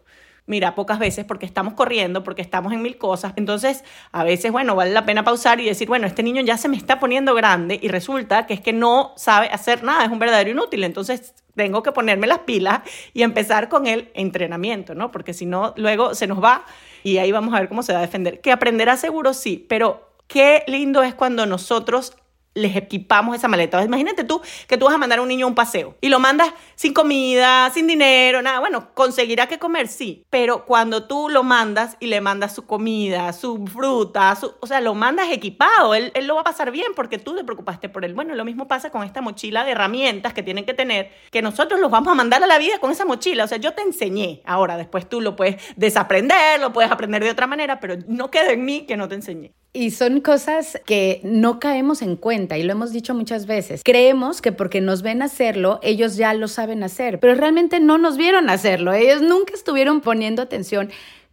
Mira, 0.50 0.74
pocas 0.74 0.98
veces 0.98 1.24
porque 1.24 1.46
estamos 1.46 1.74
corriendo, 1.74 2.24
porque 2.24 2.42
estamos 2.42 2.72
en 2.72 2.82
mil 2.82 2.98
cosas. 2.98 3.34
Entonces, 3.36 3.84
a 4.10 4.24
veces, 4.24 4.50
bueno, 4.50 4.74
vale 4.74 4.90
la 4.90 5.06
pena 5.06 5.22
pausar 5.22 5.60
y 5.60 5.64
decir, 5.64 5.86
bueno, 5.86 6.08
este 6.08 6.24
niño 6.24 6.42
ya 6.42 6.56
se 6.56 6.68
me 6.68 6.76
está 6.76 6.98
poniendo 6.98 7.36
grande 7.36 7.78
y 7.80 7.86
resulta 7.86 8.48
que 8.48 8.54
es 8.54 8.60
que 8.60 8.72
no 8.72 9.12
sabe 9.16 9.46
hacer 9.50 9.84
nada, 9.84 10.04
es 10.04 10.10
un 10.10 10.18
verdadero 10.18 10.50
inútil. 10.50 10.82
Entonces, 10.82 11.36
tengo 11.54 11.84
que 11.84 11.92
ponerme 11.92 12.26
las 12.26 12.40
pilas 12.40 12.80
y 13.14 13.22
empezar 13.22 13.68
con 13.68 13.86
el 13.86 14.10
entrenamiento, 14.14 14.96
¿no? 14.96 15.12
Porque 15.12 15.34
si 15.34 15.46
no, 15.46 15.72
luego 15.76 16.16
se 16.16 16.26
nos 16.26 16.42
va 16.42 16.64
y 17.04 17.18
ahí 17.18 17.30
vamos 17.30 17.54
a 17.54 17.60
ver 17.60 17.68
cómo 17.68 17.84
se 17.84 17.92
va 17.92 18.00
a 18.00 18.02
defender. 18.02 18.40
Que 18.40 18.50
aprenderá 18.50 18.96
seguro 18.96 19.34
sí, 19.34 19.64
pero 19.68 20.10
qué 20.26 20.64
lindo 20.66 21.04
es 21.04 21.14
cuando 21.14 21.46
nosotros 21.46 22.16
les 22.54 22.76
equipamos 22.76 23.36
esa 23.36 23.48
maleta. 23.48 23.82
Imagínate 23.82 24.24
tú 24.24 24.40
que 24.66 24.76
tú 24.76 24.86
vas 24.86 24.94
a 24.94 24.98
mandar 24.98 25.18
a 25.18 25.22
un 25.22 25.28
niño 25.28 25.46
a 25.46 25.48
un 25.48 25.54
paseo 25.54 25.96
y 26.00 26.08
lo 26.08 26.18
mandas 26.18 26.52
sin 26.74 26.92
comida, 26.92 27.70
sin 27.70 27.86
dinero, 27.86 28.42
nada. 28.42 28.60
Bueno, 28.60 28.92
conseguirá 28.94 29.46
que 29.46 29.58
comer, 29.58 29.88
sí, 29.88 30.24
pero 30.30 30.64
cuando 30.64 31.04
tú 31.06 31.28
lo 31.28 31.42
mandas 31.42 31.96
y 32.00 32.06
le 32.06 32.20
mandas 32.20 32.54
su 32.54 32.66
comida, 32.66 33.32
su 33.32 33.66
fruta, 33.66 34.34
su, 34.36 34.54
o 34.60 34.66
sea, 34.66 34.80
lo 34.80 34.94
mandas 34.94 35.30
equipado, 35.30 35.94
él, 35.94 36.10
él 36.14 36.26
lo 36.26 36.34
va 36.34 36.40
a 36.42 36.44
pasar 36.44 36.70
bien 36.70 36.92
porque 36.94 37.18
tú 37.18 37.36
te 37.36 37.44
preocupaste 37.44 37.88
por 37.88 38.04
él. 38.04 38.14
Bueno, 38.14 38.34
lo 38.34 38.44
mismo 38.44 38.66
pasa 38.68 38.90
con 38.90 39.02
esta 39.02 39.20
mochila 39.20 39.64
de 39.64 39.72
herramientas 39.72 40.34
que 40.34 40.42
tienen 40.42 40.64
que 40.64 40.74
tener, 40.74 41.10
que 41.30 41.42
nosotros 41.42 41.80
los 41.80 41.90
vamos 41.90 42.12
a 42.12 42.14
mandar 42.14 42.42
a 42.42 42.46
la 42.46 42.58
vida 42.58 42.78
con 42.80 42.90
esa 42.90 43.04
mochila. 43.04 43.44
O 43.44 43.48
sea, 43.48 43.58
yo 43.58 43.74
te 43.74 43.82
enseñé, 43.82 44.42
ahora 44.44 44.76
después 44.76 45.08
tú 45.08 45.20
lo 45.20 45.36
puedes 45.36 45.62
desaprender, 45.76 46.60
lo 46.60 46.72
puedes 46.72 46.90
aprender 46.90 47.22
de 47.22 47.30
otra 47.30 47.46
manera, 47.46 47.80
pero 47.80 47.96
no 48.06 48.30
queda 48.30 48.52
en 48.52 48.64
mí 48.64 48.86
que 48.86 48.96
no 48.96 49.08
te 49.08 49.14
enseñé. 49.14 49.52
Y 49.72 49.92
son 49.92 50.20
cosas 50.20 50.80
que 50.84 51.20
no 51.22 51.60
caemos 51.60 52.02
en 52.02 52.16
cuenta 52.16 52.58
y 52.58 52.64
lo 52.64 52.72
hemos 52.72 52.92
dicho 52.92 53.14
muchas 53.14 53.46
veces. 53.46 53.82
Creemos 53.84 54.42
que 54.42 54.50
porque 54.50 54.80
nos 54.80 55.02
ven 55.02 55.22
hacerlo, 55.22 55.78
ellos 55.82 56.16
ya 56.16 56.34
lo 56.34 56.48
saben 56.48 56.82
hacer, 56.82 57.20
pero 57.20 57.36
realmente 57.36 57.78
no 57.78 57.96
nos 57.96 58.16
vieron 58.16 58.50
hacerlo. 58.50 58.92
Ellos 58.92 59.22
nunca 59.22 59.54
estuvieron 59.54 60.00
poniendo 60.00 60.42
atención 60.42 60.90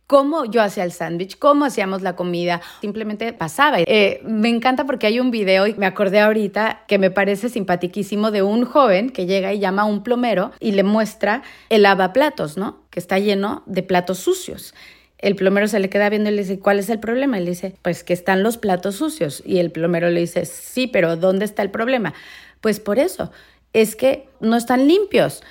cómo 0.08 0.46
yo 0.46 0.62
hacía 0.62 0.84
el 0.84 0.92
sándwich, 0.92 1.38
cómo 1.38 1.66
hacíamos 1.66 2.04
la 2.04 2.16
comida, 2.16 2.62
simplemente 2.80 3.34
pasaba. 3.34 3.80
Eh, 3.80 4.22
me 4.24 4.50
encanta 4.50 4.86
porque 4.86 5.08
hay 5.08 5.20
un 5.20 5.32
video, 5.32 5.68
y 5.68 5.74
me 5.74 5.86
acordé 5.86 6.22
ahorita, 6.22 6.86
que 6.88 6.98
me 6.98 7.12
parece 7.12 7.50
simpatiquísimo, 7.50 8.32
de 8.32 8.42
un 8.42 8.66
joven 8.66 9.10
que 9.10 9.26
llega 9.26 9.52
y 9.52 9.60
llama 9.60 9.82
a 9.82 9.86
un 9.86 10.04
plomero 10.04 10.52
y 10.60 10.72
le 10.72 10.84
muestra 10.84 11.44
el 11.70 11.82
lavaplatos, 11.82 12.56
¿no? 12.56 12.84
Que 12.90 13.00
está 13.00 13.20
lleno 13.20 13.64
de 13.66 13.84
platos 13.84 14.20
sucios. 14.20 14.74
El 15.20 15.36
plomero 15.36 15.68
se 15.68 15.80
le 15.80 15.90
queda 15.90 16.10
viendo 16.10 16.30
y 16.30 16.34
le 16.34 16.44
dice, 16.44 16.60
¿cuál 16.60 16.80
es 16.80 16.90
el 16.90 17.00
problema? 17.00 17.40
Y 17.40 17.44
le 17.44 17.52
dice, 17.52 17.76
pues 17.82 18.04
que 18.04 18.14
están 18.14 18.44
los 18.44 18.58
platos 18.58 18.96
sucios. 18.96 19.42
Y 19.46 19.58
el 19.58 19.72
plomero 19.72 20.10
le 20.10 20.20
dice, 20.20 20.46
sí, 20.46 20.88
pero 20.88 21.16
¿dónde 21.16 21.46
está 21.46 21.64
el 21.64 21.72
problema? 21.72 22.14
Pues 22.62 22.80
por 22.80 23.00
eso, 23.00 23.32
es 23.74 23.96
que 23.96 24.30
no 24.40 24.56
están 24.56 24.88
limpios. 24.88 25.44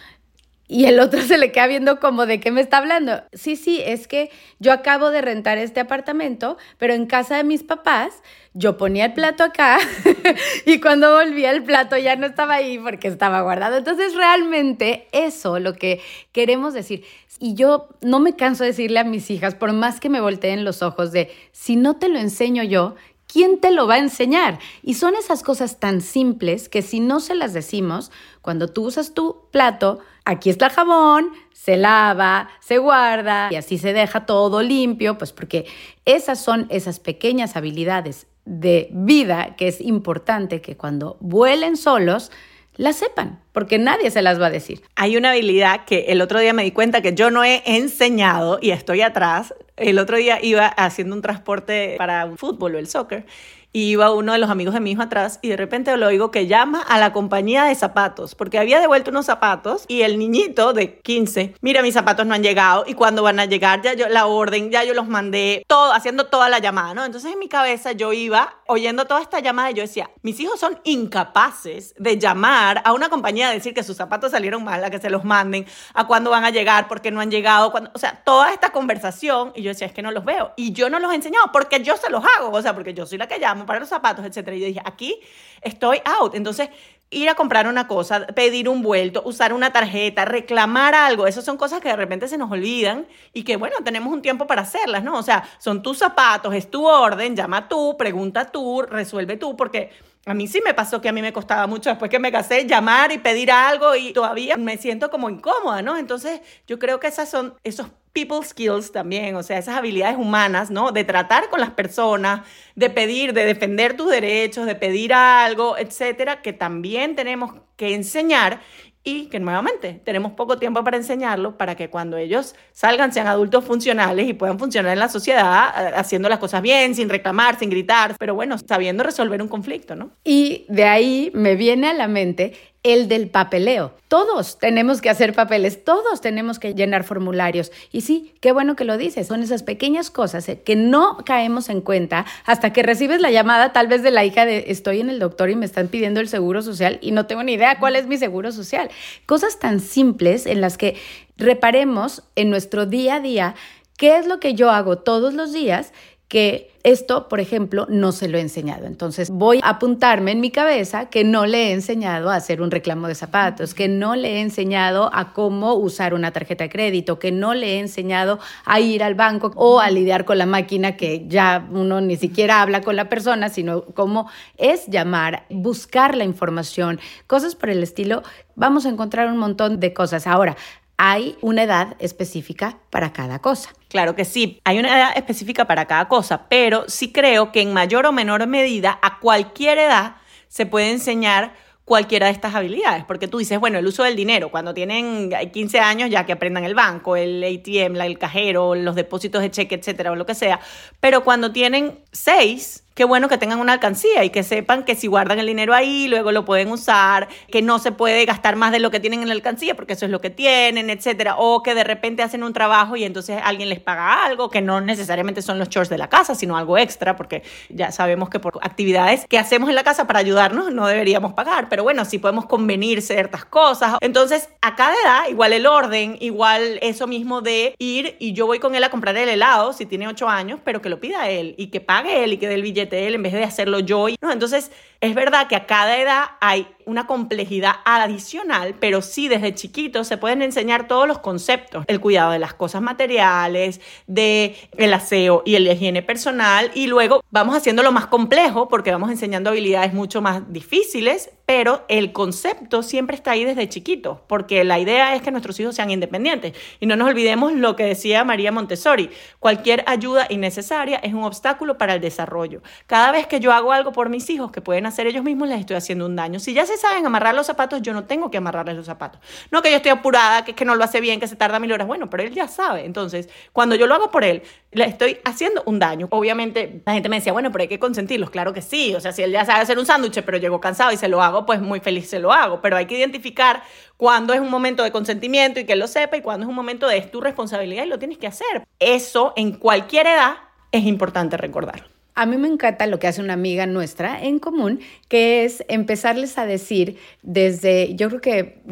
Y 0.68 0.86
el 0.86 1.00
otro 1.00 1.20
se 1.22 1.38
le 1.38 1.52
queda 1.52 1.66
viendo 1.66 2.00
como 2.00 2.26
de 2.26 2.40
qué 2.40 2.50
me 2.50 2.60
está 2.60 2.78
hablando. 2.78 3.22
Sí, 3.32 3.56
sí, 3.56 3.80
es 3.84 4.08
que 4.08 4.30
yo 4.58 4.72
acabo 4.72 5.10
de 5.10 5.22
rentar 5.22 5.58
este 5.58 5.80
apartamento, 5.80 6.56
pero 6.78 6.94
en 6.94 7.06
casa 7.06 7.36
de 7.36 7.44
mis 7.44 7.62
papás 7.62 8.14
yo 8.54 8.78
ponía 8.78 9.04
el 9.04 9.12
plato 9.12 9.44
acá 9.44 9.78
y 10.66 10.80
cuando 10.80 11.14
volvía 11.14 11.50
el 11.50 11.62
plato 11.62 11.98
ya 11.98 12.16
no 12.16 12.26
estaba 12.26 12.54
ahí 12.54 12.78
porque 12.78 13.08
estaba 13.08 13.42
guardado. 13.42 13.76
Entonces 13.76 14.14
realmente 14.14 15.08
eso 15.12 15.58
lo 15.58 15.74
que 15.74 16.00
queremos 16.32 16.74
decir. 16.74 17.04
Y 17.38 17.54
yo 17.54 17.88
no 18.00 18.18
me 18.18 18.34
canso 18.34 18.64
de 18.64 18.70
decirle 18.70 18.98
a 18.98 19.04
mis 19.04 19.30
hijas, 19.30 19.54
por 19.54 19.72
más 19.74 20.00
que 20.00 20.08
me 20.08 20.22
volteen 20.22 20.64
los 20.64 20.82
ojos 20.82 21.12
de, 21.12 21.30
si 21.52 21.76
no 21.76 21.96
te 21.96 22.08
lo 22.08 22.18
enseño 22.18 22.62
yo, 22.62 22.94
¿quién 23.26 23.60
te 23.60 23.72
lo 23.72 23.86
va 23.86 23.94
a 23.94 23.98
enseñar? 23.98 24.58
Y 24.82 24.94
son 24.94 25.14
esas 25.14 25.42
cosas 25.42 25.78
tan 25.78 26.00
simples 26.00 26.70
que 26.70 26.80
si 26.80 27.00
no 27.00 27.20
se 27.20 27.34
las 27.34 27.52
decimos, 27.52 28.10
cuando 28.40 28.68
tú 28.68 28.86
usas 28.86 29.12
tu 29.12 29.48
plato, 29.50 30.00
aquí 30.26 30.50
está 30.50 30.66
el 30.66 30.72
jabón, 30.72 31.30
se 31.52 31.78
lava, 31.78 32.50
se 32.60 32.76
guarda 32.76 33.48
y 33.50 33.56
así 33.56 33.78
se 33.78 33.94
deja 33.94 34.26
todo 34.26 34.62
limpio, 34.62 35.16
pues 35.16 35.32
porque 35.32 35.64
esas 36.04 36.42
son 36.42 36.66
esas 36.68 37.00
pequeñas 37.00 37.56
habilidades 37.56 38.26
de 38.44 38.88
vida 38.92 39.56
que 39.56 39.68
es 39.68 39.80
importante 39.80 40.60
que 40.60 40.76
cuando 40.76 41.16
vuelen 41.20 41.76
solos, 41.76 42.30
la 42.76 42.92
sepan, 42.92 43.40
porque 43.52 43.78
nadie 43.78 44.10
se 44.10 44.20
las 44.20 44.40
va 44.40 44.46
a 44.46 44.50
decir. 44.50 44.82
Hay 44.96 45.16
una 45.16 45.30
habilidad 45.30 45.86
que 45.86 46.06
el 46.08 46.20
otro 46.20 46.40
día 46.40 46.52
me 46.52 46.62
di 46.62 46.72
cuenta 46.72 47.00
que 47.00 47.14
yo 47.14 47.30
no 47.30 47.42
he 47.42 47.62
enseñado 47.64 48.58
y 48.60 48.70
estoy 48.70 49.00
atrás. 49.00 49.54
El 49.76 49.98
otro 49.98 50.18
día 50.18 50.38
iba 50.42 50.66
haciendo 50.66 51.16
un 51.16 51.22
transporte 51.22 51.94
para 51.96 52.26
un 52.26 52.36
fútbol 52.36 52.74
o 52.74 52.78
el 52.78 52.86
soccer 52.86 53.24
y 53.72 53.90
iba 53.90 54.12
uno 54.12 54.32
de 54.32 54.38
los 54.38 54.50
amigos 54.50 54.74
de 54.74 54.80
mi 54.80 54.92
hijo 54.92 55.02
atrás 55.02 55.38
y 55.42 55.48
de 55.48 55.56
repente 55.56 55.96
lo 55.96 56.06
oigo 56.06 56.30
que 56.30 56.46
llama 56.46 56.82
a 56.82 56.98
la 56.98 57.12
compañía 57.12 57.64
de 57.64 57.74
zapatos 57.74 58.34
porque 58.34 58.58
había 58.58 58.80
devuelto 58.80 59.10
unos 59.10 59.26
zapatos 59.26 59.84
y 59.88 60.02
el 60.02 60.18
niñito 60.18 60.72
de 60.72 60.98
15, 61.00 61.54
mira 61.60 61.82
mis 61.82 61.94
zapatos 61.94 62.26
no 62.26 62.34
han 62.34 62.42
llegado 62.42 62.84
y 62.86 62.94
cuando 62.94 63.22
van 63.22 63.40
a 63.40 63.44
llegar 63.44 63.82
ya 63.82 63.94
yo 63.94 64.08
la 64.08 64.26
orden, 64.26 64.70
ya 64.70 64.84
yo 64.84 64.94
los 64.94 65.08
mandé, 65.08 65.64
todo, 65.66 65.92
haciendo 65.92 66.26
toda 66.26 66.48
la 66.48 66.58
llamada, 66.58 66.94
¿no? 66.94 67.04
Entonces 67.04 67.32
en 67.32 67.38
mi 67.38 67.48
cabeza 67.48 67.92
yo 67.92 68.12
iba 68.12 68.54
oyendo 68.66 69.04
toda 69.06 69.20
esta 69.20 69.40
llamada 69.40 69.70
y 69.70 69.74
yo 69.74 69.82
decía, 69.82 70.10
mis 70.22 70.40
hijos 70.40 70.58
son 70.58 70.80
incapaces 70.84 71.94
de 71.98 72.18
llamar 72.18 72.82
a 72.84 72.92
una 72.92 73.08
compañía 73.08 73.48
a 73.48 73.52
decir 73.52 73.74
que 73.74 73.82
sus 73.82 73.96
zapatos 73.96 74.32
salieron 74.32 74.64
mal, 74.64 74.82
a 74.84 74.90
que 74.90 74.98
se 74.98 75.10
los 75.10 75.24
manden, 75.24 75.66
a 75.94 76.06
cuándo 76.06 76.30
van 76.30 76.44
a 76.44 76.50
llegar, 76.50 76.88
porque 76.88 77.10
no 77.10 77.20
han 77.20 77.30
llegado, 77.30 77.70
cuando, 77.70 77.90
o 77.94 77.98
sea, 77.98 78.22
toda 78.24 78.52
esta 78.52 78.70
conversación 78.70 79.52
y 79.54 79.62
yo 79.62 79.70
decía, 79.70 79.86
es 79.86 79.92
que 79.92 80.02
no 80.02 80.10
los 80.10 80.24
veo 80.24 80.52
y 80.56 80.72
yo 80.72 80.90
no 80.90 80.98
los 80.98 81.12
he 81.12 81.16
enseñado 81.16 81.50
porque 81.52 81.82
yo 81.82 81.96
se 81.96 82.10
los 82.10 82.24
hago, 82.24 82.50
o 82.50 82.62
sea, 82.62 82.74
porque 82.74 82.94
yo 82.94 83.06
soy 83.06 83.18
la 83.18 83.28
que 83.28 83.38
llamo 83.38 83.65
para 83.66 83.80
los 83.80 83.88
zapatos, 83.88 84.24
etcétera. 84.24 84.56
Y 84.56 84.60
yo 84.60 84.66
dije, 84.66 84.82
aquí 84.84 85.20
estoy 85.62 86.00
out. 86.04 86.34
Entonces, 86.34 86.70
ir 87.10 87.28
a 87.28 87.34
comprar 87.34 87.68
una 87.68 87.86
cosa, 87.86 88.26
pedir 88.26 88.68
un 88.68 88.82
vuelto, 88.82 89.22
usar 89.24 89.52
una 89.52 89.72
tarjeta, 89.72 90.24
reclamar 90.24 90.94
algo, 90.94 91.26
esas 91.26 91.44
son 91.44 91.56
cosas 91.56 91.80
que 91.80 91.88
de 91.88 91.96
repente 91.96 92.26
se 92.26 92.36
nos 92.36 92.50
olvidan 92.50 93.06
y 93.32 93.44
que, 93.44 93.56
bueno, 93.56 93.76
tenemos 93.84 94.12
un 94.12 94.22
tiempo 94.22 94.46
para 94.46 94.62
hacerlas, 94.62 95.04
¿no? 95.04 95.16
O 95.16 95.22
sea, 95.22 95.44
son 95.58 95.82
tus 95.82 95.98
zapatos, 95.98 96.54
es 96.54 96.70
tu 96.70 96.84
orden, 96.86 97.36
llama 97.36 97.68
tú, 97.68 97.96
pregunta 97.96 98.46
tú, 98.46 98.82
resuelve 98.82 99.36
tú, 99.36 99.56
porque 99.56 99.90
a 100.26 100.34
mí 100.34 100.48
sí 100.48 100.60
me 100.64 100.74
pasó 100.74 101.00
que 101.00 101.08
a 101.08 101.12
mí 101.12 101.22
me 101.22 101.32
costaba 101.32 101.68
mucho 101.68 101.90
después 101.90 102.10
que 102.10 102.18
me 102.18 102.32
casé 102.32 102.66
llamar 102.66 103.12
y 103.12 103.18
pedir 103.18 103.52
algo 103.52 103.94
y 103.94 104.12
todavía 104.12 104.56
me 104.56 104.76
siento 104.76 105.08
como 105.08 105.30
incómoda, 105.30 105.82
¿no? 105.82 105.96
Entonces, 105.96 106.40
yo 106.66 106.80
creo 106.80 106.98
que 106.98 107.06
esas 107.06 107.30
son 107.30 107.54
esos 107.62 107.86
people 108.16 108.42
skills 108.42 108.92
también, 108.92 109.36
o 109.36 109.42
sea, 109.42 109.58
esas 109.58 109.76
habilidades 109.76 110.16
humanas, 110.16 110.70
¿no? 110.70 110.90
De 110.90 111.04
tratar 111.04 111.50
con 111.50 111.60
las 111.60 111.72
personas, 111.72 112.40
de 112.74 112.88
pedir, 112.88 113.34
de 113.34 113.44
defender 113.44 113.94
tus 113.94 114.10
derechos, 114.10 114.64
de 114.64 114.74
pedir 114.74 115.12
algo, 115.12 115.76
etcétera, 115.76 116.40
que 116.40 116.54
también 116.54 117.14
tenemos 117.14 117.52
que 117.76 117.94
enseñar 117.94 118.60
y 119.04 119.26
que 119.26 119.38
nuevamente 119.38 120.00
tenemos 120.02 120.32
poco 120.32 120.58
tiempo 120.58 120.82
para 120.82 120.96
enseñarlo 120.96 121.58
para 121.58 121.76
que 121.76 121.90
cuando 121.90 122.16
ellos 122.16 122.56
salgan 122.72 123.12
sean 123.12 123.26
adultos 123.26 123.64
funcionales 123.64 124.26
y 124.26 124.32
puedan 124.32 124.58
funcionar 124.58 124.94
en 124.94 124.98
la 124.98 125.10
sociedad 125.10 125.94
haciendo 125.94 126.30
las 126.30 126.38
cosas 126.38 126.62
bien, 126.62 126.94
sin 126.94 127.10
reclamar, 127.10 127.58
sin 127.58 127.68
gritar, 127.68 128.16
pero 128.18 128.34
bueno, 128.34 128.56
sabiendo 128.58 129.04
resolver 129.04 129.42
un 129.42 129.48
conflicto, 129.48 129.94
¿no? 129.94 130.10
Y 130.24 130.64
de 130.68 130.84
ahí 130.84 131.30
me 131.34 131.54
viene 131.54 131.88
a 131.88 131.94
la 131.94 132.08
mente 132.08 132.54
el 132.86 133.08
del 133.08 133.28
papeleo. 133.28 133.92
Todos 134.06 134.60
tenemos 134.60 135.00
que 135.00 135.10
hacer 135.10 135.34
papeles, 135.34 135.82
todos 135.82 136.20
tenemos 136.20 136.60
que 136.60 136.72
llenar 136.72 137.02
formularios. 137.02 137.72
Y 137.90 138.02
sí, 138.02 138.32
qué 138.40 138.52
bueno 138.52 138.76
que 138.76 138.84
lo 138.84 138.96
dices, 138.96 139.26
son 139.26 139.42
esas 139.42 139.64
pequeñas 139.64 140.10
cosas 140.10 140.48
eh, 140.48 140.62
que 140.64 140.76
no 140.76 141.18
caemos 141.24 141.68
en 141.68 141.80
cuenta 141.80 142.26
hasta 142.44 142.72
que 142.72 142.84
recibes 142.84 143.20
la 143.20 143.32
llamada 143.32 143.72
tal 143.72 143.88
vez 143.88 144.04
de 144.04 144.12
la 144.12 144.24
hija 144.24 144.46
de 144.46 144.66
estoy 144.68 145.00
en 145.00 145.10
el 145.10 145.18
doctor 145.18 145.50
y 145.50 145.56
me 145.56 145.66
están 145.66 145.88
pidiendo 145.88 146.20
el 146.20 146.28
seguro 146.28 146.62
social 146.62 147.00
y 147.02 147.10
no 147.10 147.26
tengo 147.26 147.42
ni 147.42 147.54
idea 147.54 147.80
cuál 147.80 147.96
es 147.96 148.06
mi 148.06 148.18
seguro 148.18 148.52
social. 148.52 148.88
Cosas 149.26 149.58
tan 149.58 149.80
simples 149.80 150.46
en 150.46 150.60
las 150.60 150.78
que 150.78 150.96
reparemos 151.36 152.22
en 152.36 152.50
nuestro 152.50 152.86
día 152.86 153.16
a 153.16 153.20
día 153.20 153.54
qué 153.96 154.16
es 154.16 154.28
lo 154.28 154.38
que 154.38 154.54
yo 154.54 154.70
hago 154.70 154.98
todos 154.98 155.34
los 155.34 155.52
días 155.52 155.92
que 156.28 156.72
esto, 156.82 157.28
por 157.28 157.40
ejemplo, 157.40 157.86
no 157.88 158.12
se 158.12 158.28
lo 158.28 158.38
he 158.38 158.40
enseñado. 158.40 158.86
Entonces 158.86 159.30
voy 159.30 159.58
a 159.64 159.70
apuntarme 159.70 160.30
en 160.30 160.40
mi 160.40 160.52
cabeza 160.52 161.06
que 161.06 161.24
no 161.24 161.44
le 161.44 161.68
he 161.68 161.72
enseñado 161.72 162.30
a 162.30 162.36
hacer 162.36 162.62
un 162.62 162.70
reclamo 162.70 163.08
de 163.08 163.16
zapatos, 163.16 163.74
que 163.74 163.88
no 163.88 164.14
le 164.14 164.34
he 164.34 164.40
enseñado 164.40 165.10
a 165.12 165.32
cómo 165.32 165.74
usar 165.74 166.14
una 166.14 166.30
tarjeta 166.30 166.64
de 166.64 166.70
crédito, 166.70 167.18
que 167.18 167.32
no 167.32 167.54
le 167.54 167.74
he 167.74 167.78
enseñado 167.80 168.38
a 168.64 168.78
ir 168.78 169.02
al 169.02 169.16
banco 169.16 169.50
o 169.56 169.80
a 169.80 169.90
lidiar 169.90 170.24
con 170.24 170.38
la 170.38 170.46
máquina 170.46 170.96
que 170.96 171.26
ya 171.26 171.66
uno 171.72 172.00
ni 172.00 172.16
siquiera 172.16 172.62
habla 172.62 172.82
con 172.82 172.94
la 172.94 173.08
persona, 173.08 173.48
sino 173.48 173.84
cómo 173.84 174.30
es 174.56 174.86
llamar, 174.86 175.44
buscar 175.50 176.16
la 176.16 176.22
información, 176.22 177.00
cosas 177.26 177.56
por 177.56 177.70
el 177.70 177.82
estilo. 177.82 178.22
Vamos 178.54 178.86
a 178.86 178.90
encontrar 178.90 179.28
un 179.28 179.38
montón 179.38 179.80
de 179.80 179.92
cosas. 179.92 180.28
Ahora, 180.28 180.56
hay 180.96 181.36
una 181.40 181.62
edad 181.62 181.96
específica 181.98 182.78
para 182.90 183.12
cada 183.12 183.40
cosa. 183.40 183.70
Claro 183.88 184.14
que 184.14 184.24
sí, 184.24 184.60
hay 184.64 184.78
una 184.78 184.96
edad 184.96 185.12
específica 185.16 185.66
para 185.66 185.86
cada 185.86 186.08
cosa, 186.08 186.48
pero 186.48 186.84
sí 186.88 187.12
creo 187.12 187.52
que 187.52 187.60
en 187.60 187.72
mayor 187.72 188.06
o 188.06 188.12
menor 188.12 188.46
medida 188.46 188.98
a 189.02 189.18
cualquier 189.20 189.78
edad 189.78 190.16
se 190.48 190.66
puede 190.66 190.90
enseñar 190.90 191.54
cualquiera 191.84 192.26
de 192.26 192.32
estas 192.32 192.54
habilidades, 192.54 193.04
porque 193.04 193.28
tú 193.28 193.38
dices, 193.38 193.60
bueno, 193.60 193.78
el 193.78 193.86
uso 193.86 194.02
del 194.02 194.16
dinero, 194.16 194.50
cuando 194.50 194.74
tienen 194.74 195.30
15 195.52 195.78
años 195.78 196.10
ya 196.10 196.26
que 196.26 196.32
aprendan 196.32 196.64
el 196.64 196.74
banco, 196.74 197.14
el 197.14 197.44
ATM, 197.44 198.00
el 198.00 198.18
cajero, 198.18 198.74
los 198.74 198.96
depósitos 198.96 199.40
de 199.40 199.52
cheque, 199.52 199.76
etcétera, 199.76 200.10
o 200.10 200.16
lo 200.16 200.26
que 200.26 200.34
sea, 200.34 200.58
pero 200.98 201.22
cuando 201.22 201.52
tienen 201.52 202.00
6, 202.10 202.85
qué 202.96 203.04
bueno 203.04 203.28
que 203.28 203.36
tengan 203.36 203.60
una 203.60 203.74
alcancía 203.74 204.24
y 204.24 204.30
que 204.30 204.42
sepan 204.42 204.82
que 204.84 204.96
si 204.96 205.06
guardan 205.06 205.38
el 205.38 205.46
dinero 205.46 205.74
ahí, 205.74 206.08
luego 206.08 206.32
lo 206.32 206.46
pueden 206.46 206.72
usar, 206.72 207.28
que 207.50 207.60
no 207.60 207.78
se 207.78 207.92
puede 207.92 208.24
gastar 208.24 208.56
más 208.56 208.72
de 208.72 208.80
lo 208.80 208.90
que 208.90 209.00
tienen 209.00 209.20
en 209.20 209.28
la 209.28 209.34
alcancía 209.34 209.76
porque 209.76 209.92
eso 209.92 210.06
es 210.06 210.10
lo 210.10 210.22
que 210.22 210.30
tienen, 210.30 210.88
etcétera, 210.88 211.36
o 211.36 211.62
que 211.62 211.74
de 211.74 211.84
repente 211.84 212.22
hacen 212.22 212.42
un 212.42 212.54
trabajo 212.54 212.96
y 212.96 213.04
entonces 213.04 213.38
alguien 213.44 213.68
les 213.68 213.80
paga 213.80 214.24
algo, 214.24 214.48
que 214.48 214.62
no 214.62 214.80
necesariamente 214.80 215.42
son 215.42 215.58
los 215.58 215.68
chores 215.68 215.90
de 215.90 215.98
la 215.98 216.08
casa, 216.08 216.34
sino 216.34 216.56
algo 216.56 216.78
extra, 216.78 217.16
porque 217.16 217.42
ya 217.68 217.92
sabemos 217.92 218.30
que 218.30 218.40
por 218.40 218.58
actividades 218.62 219.26
que 219.28 219.38
hacemos 219.38 219.68
en 219.68 219.74
la 219.74 219.84
casa 219.84 220.06
para 220.06 220.20
ayudarnos 220.20 220.72
no 220.72 220.86
deberíamos 220.86 221.34
pagar, 221.34 221.68
pero 221.68 221.82
bueno, 221.82 222.06
sí 222.06 222.18
podemos 222.18 222.46
convenir 222.46 223.02
ciertas 223.02 223.44
cosas. 223.44 223.98
Entonces, 224.00 224.48
a 224.62 224.74
cada 224.74 224.94
edad, 225.04 225.28
igual 225.28 225.52
el 225.52 225.66
orden, 225.66 226.16
igual 226.20 226.78
eso 226.80 227.06
mismo 227.06 227.42
de 227.42 227.74
ir 227.78 228.16
y 228.18 228.32
yo 228.32 228.46
voy 228.46 228.58
con 228.58 228.74
él 228.74 228.82
a 228.84 228.88
comprar 228.88 229.14
el 229.18 229.28
helado 229.28 229.74
si 229.74 229.84
tiene 229.84 230.08
8 230.08 230.30
años, 230.30 230.60
pero 230.64 230.80
que 230.80 230.88
lo 230.88 230.98
pida 230.98 231.28
él 231.28 231.54
y 231.58 231.66
que 231.66 231.82
pague 231.82 232.24
él 232.24 232.32
y 232.32 232.38
que 232.38 232.48
dé 232.48 232.54
el 232.54 232.62
billete 232.62 232.85
él 232.92 233.14
en 233.14 233.22
vez 233.22 233.32
de 233.32 233.44
hacerlo 233.44 233.80
yo. 233.80 234.06
¿no? 234.20 234.32
Entonces, 234.32 234.70
es 235.00 235.14
verdad 235.14 235.46
que 235.48 235.56
a 235.56 235.66
cada 235.66 235.98
edad 235.98 236.24
hay 236.40 236.66
una 236.84 237.06
complejidad 237.06 237.72
adicional, 237.84 238.74
pero 238.80 239.02
sí 239.02 239.28
desde 239.28 239.54
chiquitos 239.54 240.06
se 240.06 240.16
pueden 240.16 240.42
enseñar 240.42 240.88
todos 240.88 241.06
los 241.06 241.18
conceptos, 241.18 241.84
el 241.88 242.00
cuidado 242.00 242.32
de 242.32 242.38
las 242.38 242.54
cosas 242.54 242.82
materiales, 242.82 243.80
de 244.06 244.56
el 244.76 244.94
aseo 244.94 245.42
y 245.44 245.56
el 245.56 245.66
higiene 245.66 246.02
personal 246.02 246.70
y 246.74 246.86
luego 246.86 247.22
vamos 247.30 247.56
haciéndolo 247.56 247.92
más 247.92 248.06
complejo 248.06 248.68
porque 248.68 248.90
vamos 248.90 249.10
enseñando 249.10 249.50
habilidades 249.50 249.92
mucho 249.92 250.22
más 250.22 250.52
difíciles 250.52 251.30
pero 251.46 251.84
el 251.88 252.12
concepto 252.12 252.82
siempre 252.82 253.14
está 253.14 253.30
ahí 253.30 253.44
desde 253.44 253.68
chiquitos, 253.68 254.18
porque 254.26 254.64
la 254.64 254.80
idea 254.80 255.14
es 255.14 255.22
que 255.22 255.30
nuestros 255.30 255.58
hijos 255.60 255.76
sean 255.76 255.90
independientes. 255.90 256.54
Y 256.80 256.86
no 256.86 256.96
nos 256.96 257.08
olvidemos 257.08 257.52
lo 257.52 257.76
que 257.76 257.84
decía 257.84 258.24
María 258.24 258.50
Montessori, 258.50 259.10
cualquier 259.38 259.84
ayuda 259.86 260.26
innecesaria 260.28 260.96
es 260.96 261.14
un 261.14 261.22
obstáculo 261.22 261.78
para 261.78 261.94
el 261.94 262.00
desarrollo. 262.00 262.62
Cada 262.86 263.12
vez 263.12 263.28
que 263.28 263.38
yo 263.38 263.52
hago 263.52 263.72
algo 263.72 263.92
por 263.92 264.08
mis 264.08 264.28
hijos 264.28 264.50
que 264.50 264.60
pueden 264.60 264.86
hacer 264.86 265.06
ellos 265.06 265.22
mismos, 265.22 265.48
les 265.48 265.60
estoy 265.60 265.76
haciendo 265.76 266.06
un 266.06 266.16
daño. 266.16 266.40
Si 266.40 266.52
ya 266.52 266.66
se 266.66 266.76
saben 266.76 267.06
amarrar 267.06 267.34
los 267.34 267.46
zapatos, 267.46 267.80
yo 267.80 267.92
no 267.92 268.04
tengo 268.04 268.30
que 268.30 268.38
amarrarles 268.38 268.76
los 268.76 268.86
zapatos. 268.86 269.20
No 269.52 269.62
que 269.62 269.70
yo 269.70 269.76
estoy 269.76 269.92
apurada, 269.92 270.44
que 270.44 270.50
es 270.50 270.56
que 270.56 270.64
no 270.64 270.74
lo 270.74 270.82
hace 270.82 271.00
bien, 271.00 271.20
que 271.20 271.28
se 271.28 271.36
tarda 271.36 271.60
mil 271.60 271.70
horas. 271.72 271.86
Bueno, 271.86 272.10
pero 272.10 272.24
él 272.24 272.34
ya 272.34 272.48
sabe. 272.48 272.84
Entonces, 272.84 273.28
cuando 273.52 273.76
yo 273.76 273.86
lo 273.86 273.94
hago 273.94 274.10
por 274.10 274.24
él, 274.24 274.42
le 274.72 274.84
estoy 274.84 275.18
haciendo 275.24 275.62
un 275.66 275.78
daño. 275.78 276.08
Obviamente, 276.10 276.82
la 276.84 276.92
gente 276.94 277.08
me 277.08 277.16
decía, 277.16 277.32
bueno, 277.32 277.52
pero 277.52 277.62
hay 277.62 277.68
que 277.68 277.78
consentirlos. 277.78 278.30
Claro 278.30 278.52
que 278.52 278.62
sí. 278.62 278.94
O 278.94 279.00
sea, 279.00 279.12
si 279.12 279.22
él 279.22 279.30
ya 279.30 279.44
sabe 279.44 279.60
hacer 279.60 279.78
un 279.78 279.86
sándwich, 279.86 280.22
pero 280.22 280.38
llegó 280.38 280.60
cansado 280.60 280.92
y 280.92 280.96
se 280.96 281.08
lo 281.08 281.22
hago, 281.22 281.35
pues 281.44 281.60
muy 281.60 281.80
feliz 281.80 282.08
se 282.08 282.20
lo 282.20 282.32
hago. 282.32 282.62
Pero 282.62 282.76
hay 282.76 282.86
que 282.86 282.96
identificar 282.96 283.62
cuándo 283.96 284.32
es 284.32 284.40
un 284.40 284.50
momento 284.50 284.82
de 284.82 284.92
consentimiento 284.92 285.60
y 285.60 285.64
que 285.64 285.74
él 285.74 285.80
lo 285.80 285.88
sepa 285.88 286.16
y 286.16 286.22
cuándo 286.22 286.44
es 286.44 286.48
un 286.48 286.54
momento 286.54 286.86
de 286.86 286.96
es 286.96 287.10
tu 287.10 287.20
responsabilidad 287.20 287.84
y 287.84 287.88
lo 287.88 287.98
tienes 287.98 288.18
que 288.18 288.26
hacer. 288.26 288.66
Eso 288.78 289.32
en 289.36 289.52
cualquier 289.52 290.06
edad 290.06 290.36
es 290.72 290.84
importante 290.84 291.36
recordar. 291.36 291.95
A 292.18 292.24
mí 292.24 292.38
me 292.38 292.48
encanta 292.48 292.86
lo 292.86 292.98
que 292.98 293.08
hace 293.08 293.20
una 293.20 293.34
amiga 293.34 293.66
nuestra 293.66 294.22
en 294.22 294.38
común, 294.38 294.80
que 295.08 295.44
es 295.44 295.62
empezarles 295.68 296.38
a 296.38 296.46
decir 296.46 296.96
desde, 297.22 297.94
yo 297.94 298.08
creo 298.08 298.20
que 298.22 298.62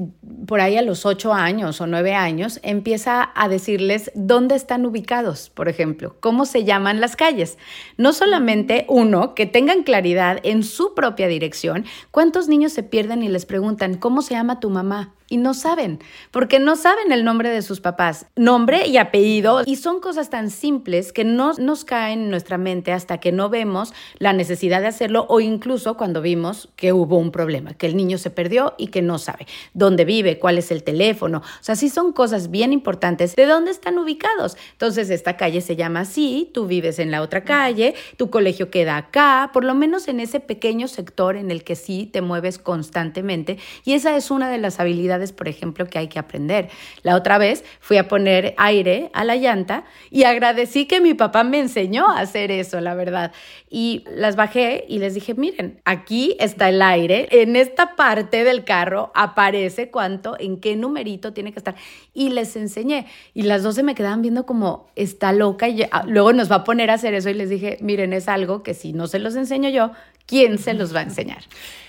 por 0.46 0.62
ahí 0.62 0.78
a 0.78 0.82
los 0.82 1.04
ocho 1.04 1.34
años 1.34 1.78
o 1.82 1.86
nueve 1.86 2.14
años, 2.14 2.58
empieza 2.62 3.30
a 3.34 3.48
decirles 3.50 4.10
dónde 4.14 4.54
están 4.54 4.86
ubicados, 4.86 5.50
por 5.50 5.68
ejemplo, 5.68 6.16
cómo 6.20 6.46
se 6.46 6.64
llaman 6.64 7.02
las 7.02 7.16
calles. 7.16 7.58
No 7.98 8.14
solamente 8.14 8.86
uno, 8.88 9.34
que 9.34 9.44
tengan 9.44 9.82
claridad 9.82 10.40
en 10.42 10.62
su 10.62 10.94
propia 10.94 11.28
dirección, 11.28 11.84
cuántos 12.10 12.48
niños 12.48 12.72
se 12.72 12.82
pierden 12.82 13.22
y 13.22 13.28
les 13.28 13.44
preguntan, 13.44 13.98
¿cómo 13.98 14.22
se 14.22 14.32
llama 14.32 14.58
tu 14.58 14.70
mamá? 14.70 15.12
Y 15.28 15.38
no 15.38 15.54
saben, 15.54 16.00
porque 16.30 16.58
no 16.58 16.76
saben 16.76 17.12
el 17.12 17.24
nombre 17.24 17.50
de 17.50 17.62
sus 17.62 17.80
papás, 17.80 18.26
nombre 18.36 18.86
y 18.86 18.98
apellido, 18.98 19.62
y 19.64 19.76
son 19.76 20.00
cosas 20.00 20.30
tan 20.30 20.50
simples 20.50 21.12
que 21.12 21.24
no 21.24 21.54
nos 21.54 21.84
caen 21.84 22.24
en 22.24 22.30
nuestra 22.30 22.58
mente 22.58 22.92
hasta 22.92 23.18
que 23.18 23.32
no 23.32 23.48
vemos 23.48 23.94
la 24.18 24.32
necesidad 24.32 24.80
de 24.80 24.88
hacerlo 24.88 25.26
o 25.28 25.40
incluso 25.40 25.96
cuando 25.96 26.20
vimos 26.20 26.68
que 26.76 26.92
hubo 26.92 27.16
un 27.16 27.30
problema, 27.30 27.74
que 27.74 27.86
el 27.86 27.96
niño 27.96 28.18
se 28.18 28.30
perdió 28.30 28.74
y 28.76 28.88
que 28.88 29.02
no 29.02 29.18
sabe 29.18 29.46
dónde 29.72 30.04
vive, 30.04 30.38
cuál 30.38 30.58
es 30.58 30.70
el 30.70 30.82
teléfono. 30.82 31.38
O 31.38 31.64
sea, 31.64 31.74
sí 31.74 31.88
son 31.88 32.12
cosas 32.12 32.50
bien 32.50 32.72
importantes 32.72 33.34
de 33.34 33.46
dónde 33.46 33.70
están 33.70 33.98
ubicados. 33.98 34.56
Entonces, 34.72 35.10
esta 35.10 35.36
calle 35.36 35.60
se 35.60 35.76
llama 35.76 36.00
así, 36.00 36.50
tú 36.52 36.66
vives 36.66 36.98
en 36.98 37.10
la 37.10 37.22
otra 37.22 37.44
calle, 37.44 37.94
tu 38.16 38.30
colegio 38.30 38.70
queda 38.70 38.96
acá, 38.96 39.50
por 39.52 39.64
lo 39.64 39.74
menos 39.74 40.08
en 40.08 40.20
ese 40.20 40.40
pequeño 40.40 40.86
sector 40.88 41.36
en 41.36 41.50
el 41.50 41.64
que 41.64 41.76
sí 41.76 42.08
te 42.12 42.20
mueves 42.20 42.58
constantemente, 42.58 43.58
y 43.84 43.94
esa 43.94 44.16
es 44.16 44.30
una 44.30 44.50
de 44.50 44.58
las 44.58 44.80
habilidades 44.80 45.13
por 45.32 45.48
ejemplo, 45.48 45.86
que 45.86 45.98
hay 45.98 46.08
que 46.08 46.18
aprender. 46.18 46.68
La 47.02 47.16
otra 47.16 47.38
vez 47.38 47.64
fui 47.80 47.96
a 47.96 48.08
poner 48.08 48.54
aire 48.56 49.10
a 49.12 49.24
la 49.24 49.36
llanta 49.36 49.84
y 50.10 50.24
agradecí 50.24 50.86
que 50.86 51.00
mi 51.00 51.14
papá 51.14 51.44
me 51.44 51.58
enseñó 51.58 52.08
a 52.08 52.20
hacer 52.20 52.50
eso, 52.50 52.80
la 52.80 52.94
verdad. 52.94 53.32
Y 53.68 54.04
las 54.14 54.36
bajé 54.36 54.84
y 54.88 54.98
les 54.98 55.14
dije, 55.14 55.34
miren, 55.34 55.80
aquí 55.84 56.36
está 56.38 56.68
el 56.68 56.80
aire, 56.82 57.28
en 57.30 57.56
esta 57.56 57.96
parte 57.96 58.44
del 58.44 58.64
carro 58.64 59.10
aparece 59.14 59.90
cuánto, 59.90 60.36
en 60.38 60.60
qué 60.60 60.76
numerito 60.76 61.32
tiene 61.32 61.52
que 61.52 61.58
estar. 61.58 61.74
Y 62.12 62.30
les 62.30 62.56
enseñé. 62.56 63.06
Y 63.32 63.42
las 63.42 63.62
dos 63.62 63.74
se 63.74 63.82
me 63.82 63.94
quedaban 63.94 64.22
viendo 64.22 64.46
como, 64.46 64.86
está 64.96 65.32
loca 65.32 65.68
y 65.68 65.82
ah, 65.90 66.04
luego 66.06 66.32
nos 66.32 66.50
va 66.50 66.56
a 66.56 66.64
poner 66.64 66.90
a 66.90 66.94
hacer 66.94 67.14
eso. 67.14 67.30
Y 67.30 67.34
les 67.34 67.50
dije, 67.50 67.78
miren, 67.80 68.12
es 68.12 68.28
algo 68.28 68.62
que 68.62 68.74
si 68.74 68.92
no 68.92 69.06
se 69.06 69.18
los 69.18 69.36
enseño 69.36 69.68
yo, 69.70 69.90
¿quién 70.26 70.58
se 70.58 70.74
los 70.74 70.94
va 70.94 71.00
a 71.00 71.04
enseñar? 71.04 71.44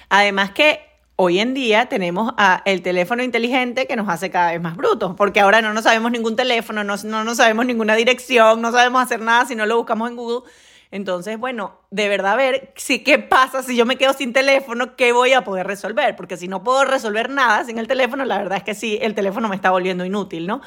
Además 0.10 0.52
que 0.52 0.80
Hoy 1.18 1.40
en 1.40 1.54
día 1.54 1.86
tenemos 1.86 2.34
a 2.36 2.62
el 2.66 2.82
teléfono 2.82 3.24
inteligente 3.24 3.88
que 3.88 3.96
nos 3.96 4.10
hace 4.10 4.30
cada 4.30 4.52
vez 4.52 4.60
más 4.60 4.76
brutos, 4.76 5.16
porque 5.16 5.40
ahora 5.40 5.62
no 5.62 5.74
nos 5.74 5.86
sabemos 5.86 6.12
ningún 6.12 6.36
teléfono, 6.36 6.84
no, 6.84 6.96
no 7.06 7.24
nos 7.24 7.38
sabemos 7.38 7.66
ninguna 7.66 7.96
dirección, 7.96 8.62
no 8.62 8.74
sabemos 8.74 9.02
hacer 9.02 9.22
nada 9.22 9.46
si 9.46 9.56
no 9.56 9.66
lo 9.66 9.78
buscamos 9.78 10.10
en 10.10 10.18
Google. 10.18 10.50
Entonces, 10.92 11.40
bueno, 11.40 11.80
de 11.92 12.10
verdad 12.10 12.38
ver 12.38 12.74
si 12.76 13.04
qué 13.04 13.20
pasa 13.20 13.64
si 13.64 13.76
yo 13.76 13.86
me 13.86 13.98
quedo 13.98 14.14
sin 14.14 14.34
teléfono, 14.34 14.96
qué 14.96 15.12
voy 15.12 15.34
a 15.34 15.44
poder 15.44 15.68
resolver, 15.68 16.16
porque 16.16 16.38
si 16.38 16.48
no 16.48 16.64
puedo 16.64 16.86
resolver 16.86 17.30
nada 17.30 17.64
sin 17.64 17.78
el 17.78 17.88
teléfono, 17.88 18.26
la 18.26 18.38
verdad 18.38 18.58
es 18.58 18.64
que 18.64 18.76
sí, 18.76 18.98
el 19.02 19.16
teléfono 19.16 19.48
me 19.48 19.56
está 19.56 19.72
volviendo 19.72 20.06
inútil, 20.06 20.48
¿no? 20.48 20.62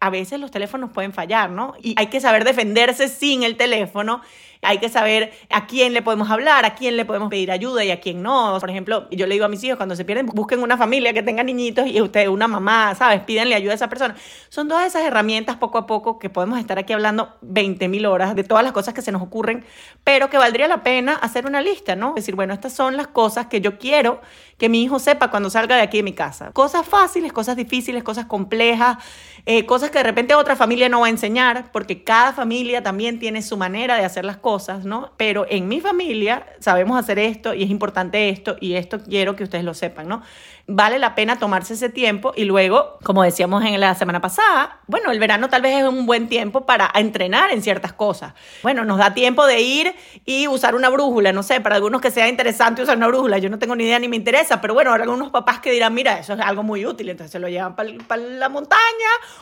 A 0.00 0.10
veces 0.10 0.40
los 0.40 0.50
teléfonos 0.50 0.90
pueden 0.90 1.12
fallar, 1.12 1.50
¿no? 1.50 1.74
Y 1.82 1.94
hay 1.98 2.08
que 2.08 2.20
saber 2.20 2.44
defenderse 2.44 3.08
sin 3.08 3.42
el 3.42 3.56
teléfono 3.56 4.20
hay 4.64 4.78
que 4.78 4.88
saber 4.88 5.32
a 5.50 5.66
quién 5.66 5.92
le 5.92 6.02
podemos 6.02 6.30
hablar, 6.30 6.64
a 6.64 6.74
quién 6.74 6.96
le 6.96 7.04
podemos 7.04 7.28
pedir 7.28 7.50
ayuda 7.50 7.84
y 7.84 7.90
a 7.90 8.00
quién 8.00 8.22
no. 8.22 8.56
Por 8.58 8.70
ejemplo, 8.70 9.08
yo 9.10 9.26
le 9.26 9.34
digo 9.34 9.44
a 9.44 9.48
mis 9.48 9.62
hijos, 9.62 9.76
cuando 9.76 9.94
se 9.94 10.04
pierden, 10.04 10.26
busquen 10.26 10.62
una 10.62 10.76
familia 10.76 11.12
que 11.12 11.22
tenga 11.22 11.42
niñitos 11.42 11.86
y 11.86 12.00
usted 12.00 12.28
una 12.28 12.48
mamá, 12.48 12.94
¿sabes? 12.94 13.20
Pídenle 13.20 13.54
ayuda 13.54 13.72
a 13.72 13.76
esa 13.76 13.88
persona. 13.88 14.16
Son 14.48 14.68
todas 14.68 14.86
esas 14.86 15.04
herramientas 15.04 15.56
poco 15.56 15.78
a 15.78 15.86
poco 15.86 16.18
que 16.18 16.30
podemos 16.30 16.58
estar 16.58 16.78
aquí 16.78 16.92
hablando 16.92 17.34
20 17.42 17.88
mil 17.88 18.06
horas 18.06 18.34
de 18.34 18.44
todas 18.44 18.64
las 18.64 18.72
cosas 18.72 18.94
que 18.94 19.02
se 19.02 19.12
nos 19.12 19.22
ocurren, 19.22 19.64
pero 20.02 20.30
que 20.30 20.38
valdría 20.38 20.66
la 20.66 20.73
pena 20.82 21.14
hacer 21.14 21.46
una 21.46 21.60
lista, 21.62 21.94
¿no? 21.96 22.14
Decir, 22.14 22.34
bueno, 22.34 22.54
estas 22.54 22.72
son 22.72 22.96
las 22.96 23.08
cosas 23.08 23.46
que 23.46 23.60
yo 23.60 23.78
quiero 23.78 24.20
que 24.58 24.68
mi 24.68 24.82
hijo 24.82 24.98
sepa 24.98 25.30
cuando 25.30 25.50
salga 25.50 25.76
de 25.76 25.82
aquí 25.82 25.98
de 25.98 26.02
mi 26.02 26.12
casa. 26.12 26.50
Cosas 26.52 26.86
fáciles, 26.86 27.32
cosas 27.32 27.56
difíciles, 27.56 28.02
cosas 28.02 28.26
complejas, 28.26 28.98
eh, 29.46 29.66
cosas 29.66 29.90
que 29.90 29.98
de 29.98 30.04
repente 30.04 30.34
otra 30.34 30.56
familia 30.56 30.88
no 30.88 31.00
va 31.00 31.06
a 31.06 31.10
enseñar, 31.10 31.70
porque 31.72 32.04
cada 32.04 32.32
familia 32.32 32.82
también 32.82 33.18
tiene 33.18 33.42
su 33.42 33.56
manera 33.56 33.96
de 33.96 34.04
hacer 34.04 34.24
las 34.24 34.36
cosas, 34.36 34.84
¿no? 34.84 35.12
Pero 35.16 35.46
en 35.48 35.68
mi 35.68 35.80
familia 35.80 36.46
sabemos 36.60 36.98
hacer 36.98 37.18
esto 37.18 37.54
y 37.54 37.62
es 37.62 37.70
importante 37.70 38.28
esto 38.28 38.56
y 38.60 38.74
esto 38.74 39.00
quiero 39.02 39.36
que 39.36 39.44
ustedes 39.44 39.64
lo 39.64 39.74
sepan, 39.74 40.08
¿no? 40.08 40.22
Vale 40.66 40.98
la 40.98 41.14
pena 41.14 41.38
tomarse 41.38 41.74
ese 41.74 41.90
tiempo 41.90 42.32
y 42.34 42.44
luego, 42.44 42.98
como 43.02 43.22
decíamos 43.22 43.62
en 43.64 43.78
la 43.78 43.94
semana 43.94 44.22
pasada, 44.22 44.78
bueno, 44.86 45.10
el 45.10 45.18
verano 45.18 45.50
tal 45.50 45.60
vez 45.60 45.82
es 45.82 45.84
un 45.86 46.06
buen 46.06 46.26
tiempo 46.26 46.64
para 46.64 46.90
entrenar 46.94 47.50
en 47.50 47.60
ciertas 47.62 47.92
cosas. 47.92 48.32
Bueno, 48.62 48.84
nos 48.84 48.98
da 48.98 49.12
tiempo 49.12 49.44
de 49.46 49.60
ir 49.60 49.94
y 50.24 50.48
usar 50.48 50.74
una 50.74 50.88
brújula, 50.88 51.32
no 51.32 51.42
sé, 51.42 51.60
para 51.60 51.76
algunos 51.76 52.00
que 52.00 52.10
sea 52.10 52.28
interesante 52.28 52.82
usar 52.82 52.96
una 52.96 53.08
brújula, 53.08 53.36
yo 53.38 53.50
no 53.50 53.58
tengo 53.58 53.76
ni 53.76 53.84
idea 53.84 53.98
ni 53.98 54.08
me 54.08 54.16
interesa, 54.16 54.43
pero 54.60 54.74
bueno, 54.74 54.90
habrá 54.90 55.04
algunos 55.04 55.30
papás 55.30 55.60
que 55.60 55.70
dirán, 55.70 55.94
mira, 55.94 56.18
eso 56.18 56.34
es 56.34 56.40
algo 56.40 56.62
muy 56.62 56.86
útil, 56.86 57.08
entonces 57.08 57.32
se 57.32 57.38
lo 57.38 57.48
llevan 57.48 57.76
para 57.76 58.22
la 58.22 58.48
montaña 58.48 58.80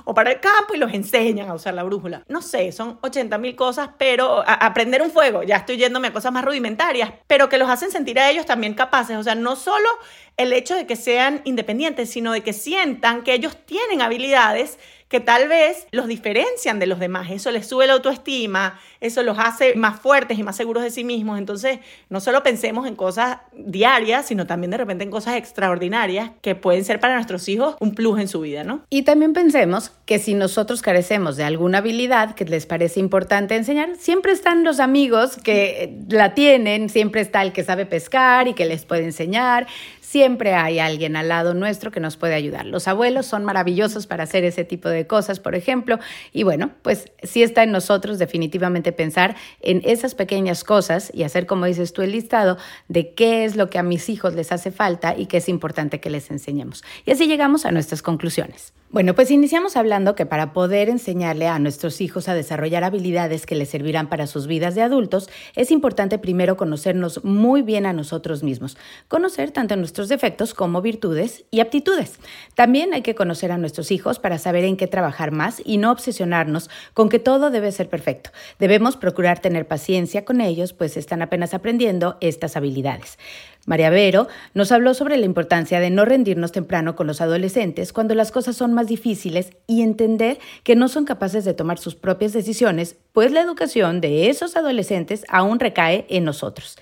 o 0.04 0.14
para 0.14 0.32
el 0.32 0.40
campo 0.40 0.74
y 0.74 0.78
los 0.78 0.92
enseñan 0.92 1.48
a 1.48 1.54
usar 1.54 1.74
la 1.74 1.82
brújula. 1.82 2.24
No 2.28 2.42
sé, 2.42 2.72
son 2.72 2.98
80 3.02 3.38
mil 3.38 3.56
cosas, 3.56 3.90
pero 3.98 4.42
aprender 4.46 5.02
un 5.02 5.10
fuego, 5.10 5.42
ya 5.42 5.56
estoy 5.56 5.76
yéndome 5.76 6.08
a 6.08 6.12
cosas 6.12 6.32
más 6.32 6.44
rudimentarias, 6.44 7.12
pero 7.26 7.48
que 7.48 7.58
los 7.58 7.68
hacen 7.68 7.90
sentir 7.90 8.18
a 8.18 8.30
ellos 8.30 8.46
también 8.46 8.74
capaces, 8.74 9.16
o 9.16 9.22
sea, 9.22 9.34
no 9.34 9.56
solo 9.56 9.88
el 10.36 10.52
hecho 10.52 10.74
de 10.74 10.86
que 10.86 10.96
sean 10.96 11.42
independientes, 11.44 12.10
sino 12.10 12.32
de 12.32 12.42
que 12.42 12.52
sientan 12.52 13.22
que 13.22 13.34
ellos 13.34 13.56
tienen 13.66 14.00
habilidades 14.00 14.78
que 15.12 15.20
tal 15.20 15.46
vez 15.46 15.86
los 15.90 16.08
diferencian 16.08 16.78
de 16.78 16.86
los 16.86 16.98
demás. 16.98 17.30
Eso 17.30 17.50
les 17.50 17.66
sube 17.66 17.86
la 17.86 17.92
autoestima, 17.92 18.80
eso 18.98 19.22
los 19.22 19.38
hace 19.38 19.74
más 19.74 20.00
fuertes 20.00 20.38
y 20.38 20.42
más 20.42 20.56
seguros 20.56 20.82
de 20.82 20.90
sí 20.90 21.04
mismos. 21.04 21.38
Entonces, 21.38 21.80
no 22.08 22.18
solo 22.22 22.42
pensemos 22.42 22.86
en 22.86 22.96
cosas 22.96 23.36
diarias, 23.54 24.24
sino 24.24 24.46
también 24.46 24.70
de 24.70 24.78
repente 24.78 25.04
en 25.04 25.10
cosas 25.10 25.36
extraordinarias 25.36 26.30
que 26.40 26.54
pueden 26.54 26.86
ser 26.86 26.98
para 26.98 27.16
nuestros 27.16 27.46
hijos 27.50 27.76
un 27.78 27.94
plus 27.94 28.20
en 28.20 28.28
su 28.28 28.40
vida, 28.40 28.64
¿no? 28.64 28.80
Y 28.88 29.02
también 29.02 29.34
pensemos 29.34 29.92
que 30.06 30.18
si 30.18 30.32
nosotros 30.32 30.80
carecemos 30.80 31.36
de 31.36 31.44
alguna 31.44 31.78
habilidad 31.78 32.34
que 32.34 32.46
les 32.46 32.64
parece 32.64 32.98
importante 32.98 33.54
enseñar, 33.54 33.96
siempre 33.98 34.32
están 34.32 34.64
los 34.64 34.80
amigos 34.80 35.36
que 35.36 35.94
la 36.08 36.32
tienen, 36.32 36.88
siempre 36.88 37.20
está 37.20 37.42
el 37.42 37.52
que 37.52 37.64
sabe 37.64 37.84
pescar 37.84 38.48
y 38.48 38.54
que 38.54 38.64
les 38.64 38.86
puede 38.86 39.04
enseñar 39.04 39.66
siempre 40.12 40.52
hay 40.52 40.78
alguien 40.78 41.16
al 41.16 41.28
lado 41.28 41.54
nuestro 41.54 41.90
que 41.90 41.98
nos 41.98 42.18
puede 42.18 42.34
ayudar. 42.34 42.66
Los 42.66 42.86
abuelos 42.86 43.24
son 43.24 43.46
maravillosos 43.46 44.06
para 44.06 44.24
hacer 44.24 44.44
ese 44.44 44.62
tipo 44.62 44.90
de 44.90 45.06
cosas, 45.06 45.40
por 45.40 45.54
ejemplo, 45.54 45.98
y 46.34 46.42
bueno, 46.42 46.72
pues 46.82 47.10
sí 47.22 47.42
está 47.42 47.62
en 47.62 47.72
nosotros 47.72 48.18
definitivamente 48.18 48.92
pensar 48.92 49.36
en 49.62 49.80
esas 49.86 50.14
pequeñas 50.14 50.64
cosas 50.64 51.10
y 51.14 51.22
hacer, 51.22 51.46
como 51.46 51.64
dices 51.64 51.94
tú, 51.94 52.02
el 52.02 52.12
listado 52.12 52.58
de 52.88 53.14
qué 53.14 53.46
es 53.46 53.56
lo 53.56 53.70
que 53.70 53.78
a 53.78 53.82
mis 53.82 54.10
hijos 54.10 54.34
les 54.34 54.52
hace 54.52 54.70
falta 54.70 55.16
y 55.16 55.24
qué 55.24 55.38
es 55.38 55.48
importante 55.48 55.98
que 55.98 56.10
les 56.10 56.30
enseñemos. 56.30 56.84
Y 57.06 57.12
así 57.12 57.26
llegamos 57.26 57.64
a 57.64 57.72
nuestras 57.72 58.02
conclusiones. 58.02 58.74
Bueno, 58.92 59.14
pues 59.14 59.30
iniciamos 59.30 59.76
hablando 59.78 60.14
que 60.14 60.26
para 60.26 60.52
poder 60.52 60.90
enseñarle 60.90 61.48
a 61.48 61.58
nuestros 61.58 62.02
hijos 62.02 62.28
a 62.28 62.34
desarrollar 62.34 62.84
habilidades 62.84 63.46
que 63.46 63.54
les 63.54 63.70
servirán 63.70 64.10
para 64.10 64.26
sus 64.26 64.46
vidas 64.46 64.74
de 64.74 64.82
adultos, 64.82 65.30
es 65.56 65.70
importante 65.70 66.18
primero 66.18 66.58
conocernos 66.58 67.24
muy 67.24 67.62
bien 67.62 67.86
a 67.86 67.94
nosotros 67.94 68.42
mismos, 68.42 68.76
conocer 69.08 69.50
tanto 69.50 69.76
nuestros 69.76 70.10
defectos 70.10 70.52
como 70.52 70.82
virtudes 70.82 71.46
y 71.50 71.60
aptitudes. 71.60 72.18
También 72.54 72.92
hay 72.92 73.00
que 73.00 73.14
conocer 73.14 73.50
a 73.50 73.56
nuestros 73.56 73.90
hijos 73.90 74.18
para 74.18 74.36
saber 74.36 74.64
en 74.64 74.76
qué 74.76 74.88
trabajar 74.88 75.30
más 75.30 75.62
y 75.64 75.78
no 75.78 75.90
obsesionarnos 75.90 76.68
con 76.92 77.08
que 77.08 77.18
todo 77.18 77.50
debe 77.50 77.72
ser 77.72 77.88
perfecto. 77.88 78.28
Debemos 78.58 78.98
procurar 78.98 79.38
tener 79.38 79.66
paciencia 79.66 80.26
con 80.26 80.42
ellos, 80.42 80.74
pues 80.74 80.98
están 80.98 81.22
apenas 81.22 81.54
aprendiendo 81.54 82.18
estas 82.20 82.58
habilidades. 82.58 83.16
María 83.64 83.90
Vero 83.90 84.26
nos 84.54 84.72
habló 84.72 84.92
sobre 84.92 85.16
la 85.16 85.26
importancia 85.26 85.78
de 85.78 85.90
no 85.90 86.04
rendirnos 86.04 86.50
temprano 86.50 86.96
con 86.96 87.06
los 87.06 87.20
adolescentes 87.20 87.92
cuando 87.92 88.14
las 88.16 88.32
cosas 88.32 88.56
son 88.56 88.74
más 88.74 88.88
difíciles 88.88 89.52
y 89.68 89.82
entender 89.82 90.38
que 90.64 90.74
no 90.74 90.88
son 90.88 91.04
capaces 91.04 91.44
de 91.44 91.54
tomar 91.54 91.78
sus 91.78 91.94
propias 91.94 92.32
decisiones, 92.32 92.96
pues 93.12 93.30
la 93.30 93.40
educación 93.40 94.00
de 94.00 94.30
esos 94.30 94.56
adolescentes 94.56 95.24
aún 95.28 95.60
recae 95.60 96.06
en 96.08 96.24
nosotros. 96.24 96.76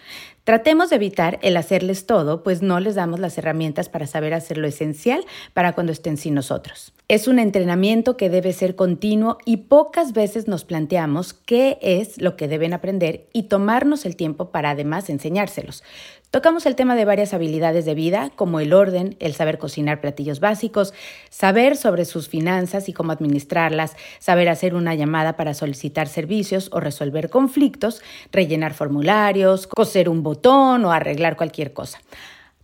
Tratemos 0.44 0.88
de 0.88 0.96
evitar 0.96 1.38
el 1.42 1.56
hacerles 1.58 2.06
todo, 2.06 2.42
pues 2.42 2.62
no 2.62 2.80
les 2.80 2.94
damos 2.94 3.20
las 3.20 3.36
herramientas 3.36 3.90
para 3.90 4.06
saber 4.06 4.32
hacer 4.32 4.56
lo 4.56 4.66
esencial 4.66 5.24
para 5.52 5.74
cuando 5.74 5.92
estén 5.92 6.16
sin 6.16 6.34
nosotros. 6.34 6.94
Es 7.08 7.28
un 7.28 7.38
entrenamiento 7.38 8.16
que 8.16 8.30
debe 8.30 8.52
ser 8.52 8.74
continuo 8.74 9.36
y 9.44 9.58
pocas 9.58 10.12
veces 10.12 10.48
nos 10.48 10.64
planteamos 10.64 11.34
qué 11.34 11.78
es 11.82 12.20
lo 12.20 12.36
que 12.36 12.48
deben 12.48 12.72
aprender 12.72 13.28
y 13.32 13.44
tomarnos 13.44 14.06
el 14.06 14.16
tiempo 14.16 14.50
para 14.50 14.70
además 14.70 15.10
enseñárselos. 15.10 15.84
Tocamos 16.30 16.64
el 16.66 16.76
tema 16.76 16.94
de 16.94 17.04
varias 17.04 17.34
habilidades 17.34 17.84
de 17.84 17.96
vida, 17.96 18.30
como 18.36 18.60
el 18.60 18.72
orden, 18.72 19.16
el 19.18 19.34
saber 19.34 19.58
cocinar 19.58 20.00
platillos 20.00 20.38
básicos, 20.38 20.94
saber 21.28 21.76
sobre 21.76 22.04
sus 22.04 22.28
finanzas 22.28 22.88
y 22.88 22.92
cómo 22.92 23.10
administrarlas, 23.10 23.96
saber 24.20 24.48
hacer 24.48 24.76
una 24.76 24.94
llamada 24.94 25.36
para 25.36 25.54
solicitar 25.54 26.06
servicios 26.06 26.68
o 26.70 26.78
resolver 26.78 27.30
conflictos, 27.30 28.00
rellenar 28.30 28.74
formularios, 28.74 29.66
coser 29.66 30.08
un 30.08 30.22
botón 30.22 30.84
o 30.84 30.92
arreglar 30.92 31.36
cualquier 31.36 31.72
cosa. 31.72 31.98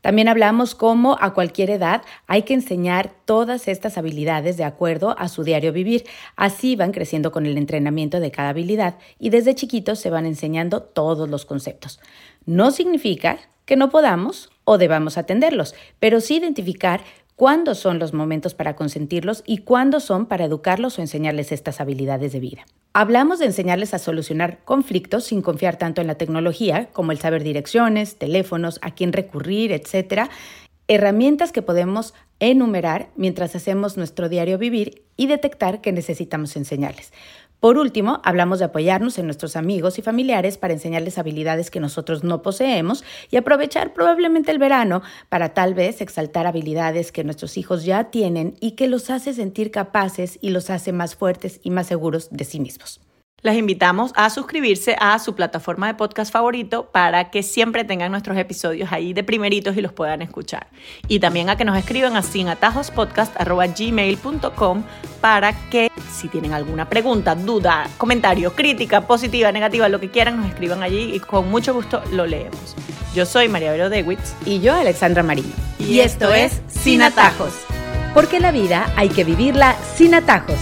También 0.00 0.28
hablamos 0.28 0.76
cómo 0.76 1.18
a 1.20 1.34
cualquier 1.34 1.70
edad 1.70 2.02
hay 2.28 2.42
que 2.42 2.54
enseñar 2.54 3.10
todas 3.24 3.66
estas 3.66 3.98
habilidades 3.98 4.56
de 4.56 4.62
acuerdo 4.62 5.16
a 5.18 5.26
su 5.26 5.42
diario 5.42 5.72
vivir. 5.72 6.04
Así 6.36 6.76
van 6.76 6.92
creciendo 6.92 7.32
con 7.32 7.46
el 7.46 7.58
entrenamiento 7.58 8.20
de 8.20 8.30
cada 8.30 8.50
habilidad 8.50 8.98
y 9.18 9.30
desde 9.30 9.56
chiquitos 9.56 9.98
se 9.98 10.10
van 10.10 10.24
enseñando 10.24 10.82
todos 10.82 11.28
los 11.28 11.44
conceptos. 11.44 11.98
No 12.44 12.70
significa 12.70 13.40
que 13.66 13.76
no 13.76 13.90
podamos 13.90 14.50
o 14.64 14.78
debamos 14.78 15.18
atenderlos, 15.18 15.74
pero 16.00 16.20
sí 16.20 16.36
identificar 16.36 17.02
cuándo 17.36 17.74
son 17.74 17.98
los 17.98 18.14
momentos 18.14 18.54
para 18.54 18.74
consentirlos 18.74 19.42
y 19.46 19.58
cuándo 19.58 20.00
son 20.00 20.26
para 20.26 20.46
educarlos 20.46 20.98
o 20.98 21.02
enseñarles 21.02 21.52
estas 21.52 21.80
habilidades 21.80 22.32
de 22.32 22.40
vida. 22.40 22.66
Hablamos 22.94 23.38
de 23.38 23.46
enseñarles 23.46 23.92
a 23.92 23.98
solucionar 23.98 24.64
conflictos 24.64 25.24
sin 25.24 25.42
confiar 25.42 25.76
tanto 25.76 26.00
en 26.00 26.06
la 26.06 26.14
tecnología 26.14 26.88
como 26.94 27.12
el 27.12 27.18
saber 27.18 27.44
direcciones, 27.44 28.16
teléfonos, 28.16 28.78
a 28.80 28.92
quién 28.92 29.12
recurrir, 29.12 29.72
etcétera, 29.72 30.30
herramientas 30.88 31.52
que 31.52 31.60
podemos 31.60 32.14
enumerar 32.40 33.10
mientras 33.16 33.54
hacemos 33.54 33.98
nuestro 33.98 34.30
diario 34.30 34.56
vivir 34.56 35.02
y 35.16 35.26
detectar 35.26 35.82
que 35.82 35.92
necesitamos 35.92 36.56
enseñarles. 36.56 37.12
Por 37.60 37.78
último, 37.78 38.20
hablamos 38.22 38.58
de 38.58 38.66
apoyarnos 38.66 39.18
en 39.18 39.24
nuestros 39.24 39.56
amigos 39.56 39.98
y 39.98 40.02
familiares 40.02 40.58
para 40.58 40.74
enseñarles 40.74 41.18
habilidades 41.18 41.70
que 41.70 41.80
nosotros 41.80 42.22
no 42.22 42.42
poseemos 42.42 43.02
y 43.30 43.36
aprovechar 43.36 43.94
probablemente 43.94 44.50
el 44.52 44.58
verano 44.58 45.02
para 45.30 45.54
tal 45.54 45.74
vez 45.74 46.00
exaltar 46.00 46.46
habilidades 46.46 47.12
que 47.12 47.24
nuestros 47.24 47.56
hijos 47.56 47.84
ya 47.84 48.04
tienen 48.10 48.54
y 48.60 48.72
que 48.72 48.88
los 48.88 49.08
hace 49.08 49.32
sentir 49.32 49.70
capaces 49.70 50.38
y 50.42 50.50
los 50.50 50.68
hace 50.68 50.92
más 50.92 51.16
fuertes 51.16 51.60
y 51.62 51.70
más 51.70 51.86
seguros 51.86 52.28
de 52.30 52.44
sí 52.44 52.60
mismos. 52.60 53.05
Las 53.42 53.56
invitamos 53.56 54.12
a 54.16 54.30
suscribirse 54.30 54.96
a 54.98 55.18
su 55.18 55.34
plataforma 55.34 55.88
de 55.88 55.94
podcast 55.94 56.32
favorito 56.32 56.88
para 56.90 57.30
que 57.30 57.42
siempre 57.42 57.84
tengan 57.84 58.10
nuestros 58.10 58.38
episodios 58.38 58.90
ahí 58.92 59.12
de 59.12 59.22
primeritos 59.22 59.76
y 59.76 59.82
los 59.82 59.92
puedan 59.92 60.22
escuchar. 60.22 60.68
Y 61.06 61.20
también 61.20 61.50
a 61.50 61.56
que 61.56 61.66
nos 61.66 61.76
escriban 61.76 62.16
a 62.16 62.22
sinatajospodcast.gmail.com 62.22 64.84
para 65.20 65.52
que 65.68 65.90
si 66.10 66.28
tienen 66.28 66.54
alguna 66.54 66.88
pregunta, 66.88 67.34
duda, 67.34 67.90
comentario, 67.98 68.54
crítica, 68.54 69.06
positiva, 69.06 69.52
negativa, 69.52 69.90
lo 69.90 70.00
que 70.00 70.10
quieran, 70.10 70.38
nos 70.38 70.46
escriban 70.46 70.82
allí 70.82 71.14
y 71.14 71.20
con 71.20 71.50
mucho 71.50 71.74
gusto 71.74 72.02
lo 72.12 72.24
leemos. 72.26 72.74
Yo 73.14 73.26
soy 73.26 73.50
María 73.50 73.70
Vero 73.70 73.90
Dewitz. 73.90 74.34
Y 74.46 74.60
yo, 74.60 74.72
Alexandra 74.74 75.22
Marino. 75.22 75.52
Y, 75.78 76.00
esto 76.00 76.32
es 76.32 76.62
Sin 76.68 77.02
Atajos. 77.02 77.52
Porque 78.14 78.40
la 78.40 78.50
vida 78.50 78.90
hay 78.96 79.10
que 79.10 79.24
vivirla 79.24 79.76
sin 79.94 80.14
atajos. 80.14 80.56